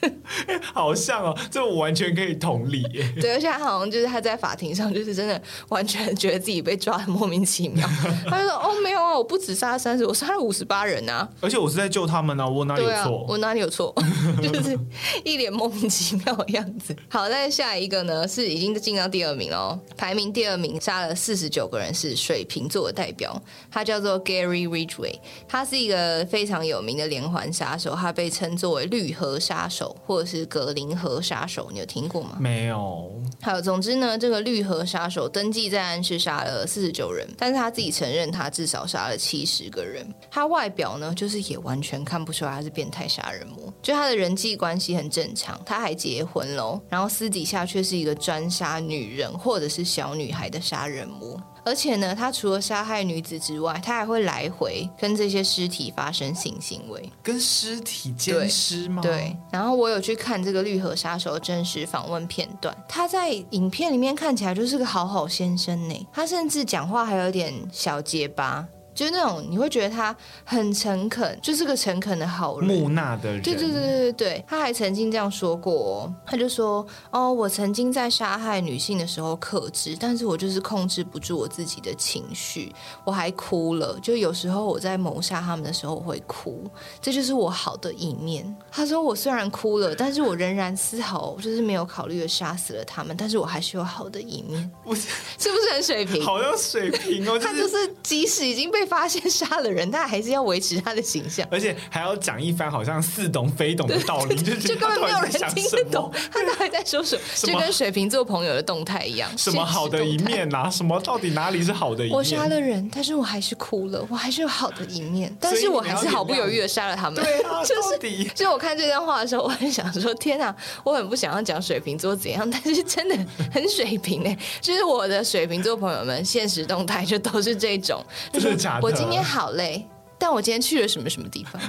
[0.74, 2.82] 好像哦，这我完全可以同理。
[3.20, 7.88] 对，而且他好像就是他在法庭上，就是真的完全觉得自己被抓的莫名其妙。
[8.28, 11.28] 他就说：“哦，没有啊，我不止杀了三十，我杀了五十八人啊！
[11.40, 13.18] 而且我是在救他们啊，我哪里有错？
[13.18, 13.94] 啊、我哪里有错？
[14.42, 14.78] 就是
[15.24, 16.94] 一脸莫名其妙的样子。
[17.08, 23.40] 好，那下一个呢，是已经进到第二名了，排名第二名杀了四十九个人，是水瓶座的代表，
[23.70, 25.18] 他叫做 Gary Ridgway，
[25.48, 29.87] 他是一个非常有名的连环杀手，他被称作为绿河杀手。
[30.04, 32.36] 或者是格林河杀手，你有听过吗？
[32.38, 33.10] 没有。
[33.42, 40.06] 好，总之呢，这个绿河杀手登记在案是杀了四十九人，但是他自己承认他至少杀了七十个人。
[40.30, 51.40] 他外表呢，就是也完全看不出来他是变态杀人魔，就他的人际关系很正常，他还结婚喽，然后私底下却是一个专杀女人或者是小女孩的杀人魔。
[51.68, 59.02] 而且呢，他除了杀害女子之外，他还会来回跟这些尸体发生性行为，跟尸体奸尸吗？
[59.02, 59.36] 对。
[59.52, 68.66] 然后我有去看这个绿河杀手的真实访问片段，他在影片里面看起来就是个好好先生呢，他甚至讲话还有点小结巴。
[68.98, 73.40] 就是那种你会觉得他很诚恳，就是个诚恳的好人，木讷的人。
[73.40, 82.74] 对对对对对，他还曾经这样说过哦，他就说：“哦，我曾经在杀害女性的时候克制，但是我就是控制不住我自己的情绪，
[83.04, 83.96] 我还哭了。
[84.02, 86.64] 就有时候我在谋杀他们的时候我会哭，
[87.00, 95.02] 这就是我好的一面。”他说：“我虽然哭了，但是我仍然丝毫就是没有考虑的杀死了他们，但是我还是有好的一面。”不是，
[95.38, 96.20] 是不是很水平？
[96.24, 98.87] 好像水平哦， 他就是即使已经被。
[98.88, 107.22] 发现杀了人，他还是要维持他的形象，而且还要讲一番好像似懂非懂的道理， 就就根本没有人听得懂他到底在说什么，
[107.52, 109.30] 就跟水瓶座朋友的动态一样。
[109.36, 110.70] 什么好的一面啊？
[110.70, 112.16] 什么到底哪里是好的一面？
[112.16, 117.22] 我杀了人，但是我还是哭了，我还是有好的一面，但是我还是毫不犹豫的杀了他们。
[117.22, 123.16] 对啊， 就是底就我看这段话的时候，我很想说：天啊，我很不想要讲水瓶座怎样，但是真的
[123.52, 128.86] 很水平哎，就是我的水瓶座朋友们现实动态就都是这种，就是假的。
[128.86, 129.50] 我今天好。
[129.52, 129.86] 累，
[130.18, 131.60] 但我今天去了什么什么地方？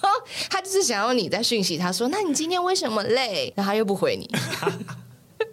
[0.00, 0.08] 然后
[0.50, 4.30] 他就是想要你在讯息，他说：“那你今天为什么累？”然后他又不回你，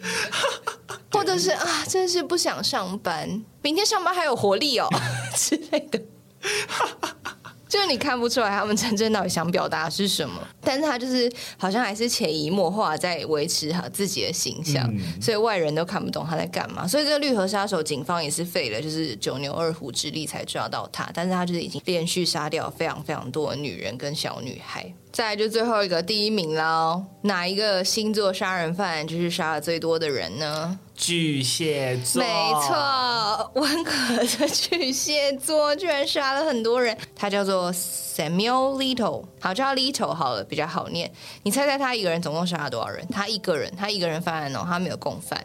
[1.11, 4.87] 或者是啊，真是不想上班，明天上班还有活力哦
[5.35, 6.01] 之类的。
[7.67, 16.87] 就是你看不出来他们真正到底想表达是什么， 但是他就是好像还是潜移默化在维持好自己的形象，嗯，所以外人都看不懂他在干嘛。
[16.87, 24.93] 所以这个绿河杀手，警方也是费了就是九牛二虎之力才抓到他，但是他就是已经连续杀掉非常非常多的女人跟小女孩。
[25.15, 30.77] 再来就最后一个第一名喽，哪一个星座杀人犯就是杀了最多的人呢？
[30.93, 32.27] 巨蟹座，没
[32.67, 36.97] 错，温和的巨蟹座居然杀了很多人。
[37.15, 41.09] 他叫做 Samuel Little，好叫他 Little 好了，比较好念。
[41.43, 43.07] 你猜猜他一个人总共杀了多少人？
[43.07, 45.41] 他一个人，他一个人犯案哦，他没有共犯。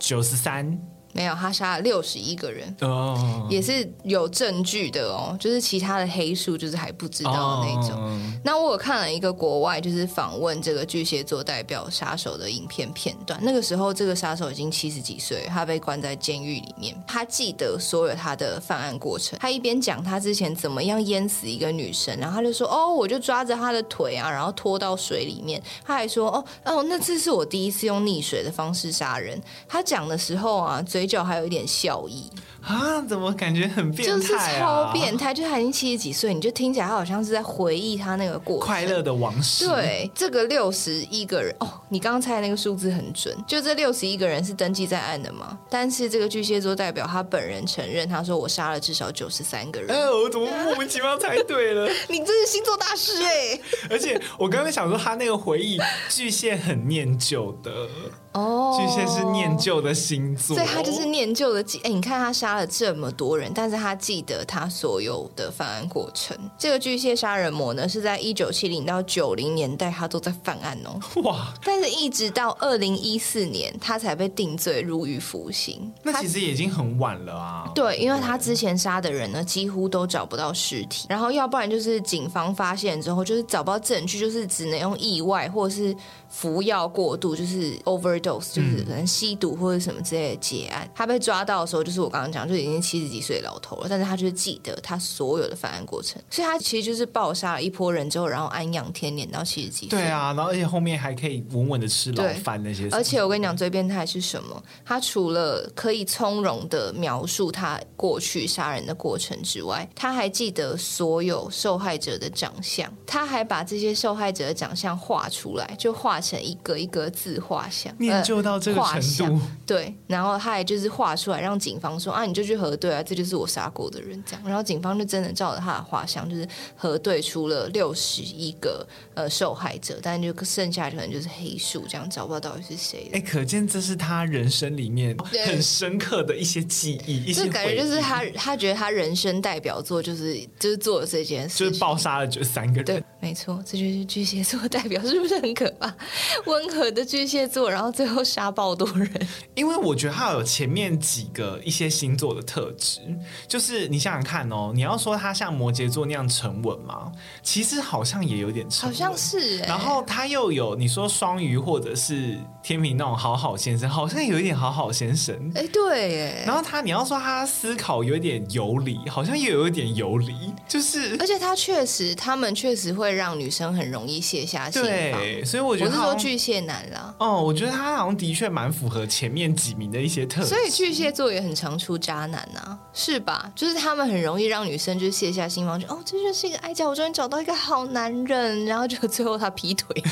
[0.00, 0.76] 九十三。
[1.12, 2.74] 没有，他杀了六十一个人。
[2.80, 7.92] 哦，也是有证据的哦，就是其他的黑数就是还不知道的那种。
[7.92, 29.40] 哦、那我有看了一个国外就是访问这个巨蟹座代表杀手的影片片段，那个时候这个杀手已经七十几岁，他被关在监狱里面，他记得所有他的犯案过程，他一边讲他之前怎么样淹死一个女生，然后他就说哦，我就抓着他的腿啊，然后拖到水里面，他还说哦哦，那次是我第一次用溺水的方式杀人。
[29.68, 32.30] 他讲的时候啊，嘴角还有一点笑意。
[32.62, 34.16] 啊，怎么感觉很变态啊？
[34.16, 39.66] 就是超变态，就他已经七十几岁，你就听起来他好像是在回忆他那个过快乐的往事。
[39.66, 45.58] 对，这个六十一个人哦，你刚刚猜的那个数字很准，就这六十一个人是登记在案的吗？
[45.68, 49.90] 但是这个巨蟹座代表他本人承认，他说我杀了至少九十三个人。
[49.90, 51.90] 哎，我怎么莫名其妙猜对了？
[52.08, 53.60] 你真是星座大师哎！
[53.90, 57.88] 而且我刚刚想说，他那个回忆，巨蟹很念旧的。
[58.32, 61.78] 哦，巨蟹是念旧的星座，所以他就是念旧的记。
[61.84, 66.36] 哎，你看他杀了这么多人，但是他记得他所有的犯案过程。
[66.58, 70.98] 这个巨蟹杀人魔呢，是在一九七零到九零年代，他都在犯案哦。
[71.22, 71.52] 哇！
[71.62, 75.92] 但是一直到二零一四年，他才被定罪入狱服刑。
[76.02, 77.70] 那其实已经很晚了啊。
[77.74, 85.94] 对，因为他之前杀的人呢，几乎都找不到尸体，然后要不然就是警方发现之后，就是找不到证据，就是只能用意外或者是。
[86.32, 90.84] 服药过度就是 overdose，就是可能吸毒或者什么之类的结案。
[90.86, 93.86] 嗯、他被抓到的时候，就是我刚刚讲，就已经七十几岁老头了。
[93.86, 99.90] 但是他就是记得他所有的犯案过程，所以他其实就是暴杀了一波人之后，然后安养天年到七十几岁。
[99.90, 102.88] 对啊，然后而且后面还可以稳稳的吃牢饭那些。
[102.92, 104.60] 而且我跟你讲，最变态是什么？
[104.86, 116.21] 他除了可以从容的描述他过去杀人的过程之外，他还记得所有受害者的长相，他还把这些受害者的长相画出来，就画。
[116.22, 133.10] 成一个一个字画像，念旧到这个程度，呃，对，然后他也就是画出来，让警方说啊，你就去核对啊，这就是我杀过的人，这样，然后警方就真的照着他的画像，就是核对出了六十一个呃受害者，但就剩下可能就是黑数，这样找不到到底是谁。
[133.12, 145.94] 哎，可见这是他人生里面很深刻的一些记忆，一些感觉就是他他觉得他人生代表作就是就是做了这件事，就是暴杀了就三个人，对，没错，这就是巨蟹座代表，是不是很可怕？
[146.46, 149.10] 温和的巨蟹座，然后最后杀爆多人。
[149.54, 153.00] 因为我觉得他有前面几个一些星座的特质，
[153.46, 157.12] 就是你想想看哦，你要说他像摩羯座那样沉稳吗？
[157.42, 159.58] 其实好像也有点沉稳，好像是。
[159.58, 165.34] 然后他又有你说双鱼或者是天平那种好好先生，好像有一点好好先生。
[165.54, 166.44] 哎，对，哎。
[166.46, 171.16] 然后他你要说他思考有一点有理，好像又有一点有理，就是。
[171.18, 174.90] 而且他确实，他们确实会让女生很容易卸下心防。
[174.90, 183.50] 对，所以我觉得说巨蟹男啦哦，我觉得他好像的确蛮符合前面几名的一些特质，所以巨蟹座也很常出渣男呐、啊，是吧？
[183.54, 190.02] 就是他们很容易让女生就卸下心防，就哦，这就是一个爱家，我终于找到一个好男人，然后就最后他劈腿。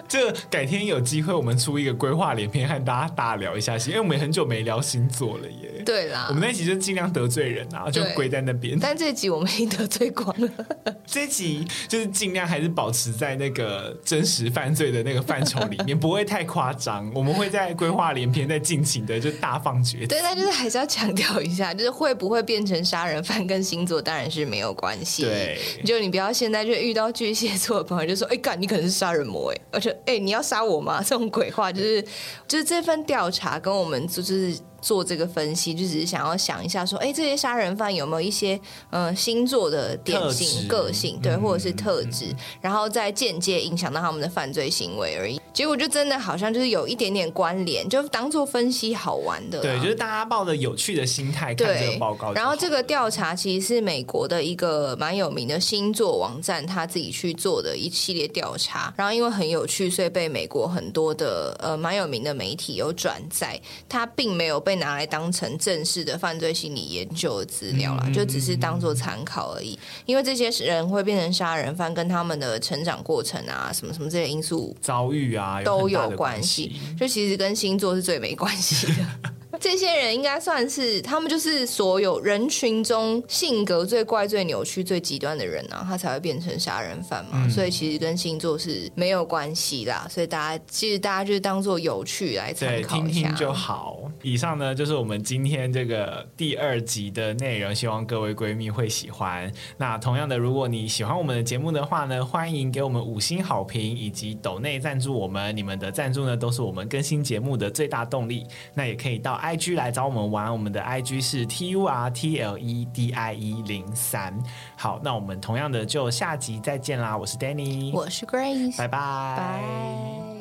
[0.08, 5.82] 这改天有机会，我们出一个规划连篇，和大家大聊一下星，因为我们很久没聊星座了耶。
[5.84, 8.78] 对啦，我们那一集就尽量得罪人啊，就归在那边。
[8.78, 10.48] 但这集我们已经得罪光了。
[11.06, 17.10] 这集就是尽量还是保持在那个真实犯罪的那个范畴里面，不会太夸张。
[17.14, 20.06] 我们会在规划连篇再尽情的就大放厥词。
[20.08, 25.22] 对，但就是还是要强调一下，就是会不会变成杀人犯跟星座当然是没有关系。
[25.22, 29.87] 对，就你不要现在就遇到巨蟹座的朋友就说，哎，干，你可能是杀人魔哎，而且。
[30.06, 31.02] 哎、你要杀我吗？
[31.06, 32.02] 这种鬼话，就是
[32.46, 34.56] 就是这份调查跟我们就是。
[34.80, 38.58] 做这个分析，就只是想要想一下，说，哎，这些杀人犯有没有一些
[38.90, 45.40] 呃星座的典型个性，对，或者是特质，然后再间接影响到他们的犯罪行为而已。
[45.52, 49.60] 结果就真的好像就是有一点点关联，就当做分析好玩的。
[49.60, 52.32] 对，就是大家抱着有趣的心态看这个报告。
[52.32, 63.60] 然后这个调查其实是美国的一个蛮有名的星座网站他自己去做的一系列调查，然后因为很有趣，所以被美国很多的呃蛮有名的媒体有转载。
[63.88, 64.62] 他并没有。
[64.68, 69.78] 被拿来当成正式的犯罪心理研究的资料啦，就只是当做参考而已。
[70.04, 76.78] 因为这些人会变成杀人犯，跟他们的成长过程啊，什么什么这些因素遭遇啊，都有关系。
[77.00, 79.30] 就其实跟星座是最没关系的。
[79.60, 87.32] 这些人应该算是他们就是所有人群中性格最怪、最扭曲、最极端的人啊，他才会变成杀人犯嘛。
[87.34, 90.06] 嗯、所以其实跟星座是没有关系啦。
[90.10, 94.10] 所以大家其实大家就当做有趣来参考一下，听听就好。
[94.22, 99.52] 以上呢就是我们今天这个第二集的内容，希望各位闺蜜会喜欢。
[99.76, 105.56] 那同样的，如果你喜欢我们的节目的话呢，欢迎给我们五星好评以及抖内赞助我们。
[105.56, 108.46] 你们的赞助呢，都是我们更新节目的最大动力。
[108.74, 114.38] 那也可以到 IG 来找我们玩，我们的 IG 是 T U R T L E D I E 零三。
[114.76, 117.16] 好，那我们同样的就下集再见啦！
[117.16, 120.37] 我是 Danny，我是 Grace，拜拜。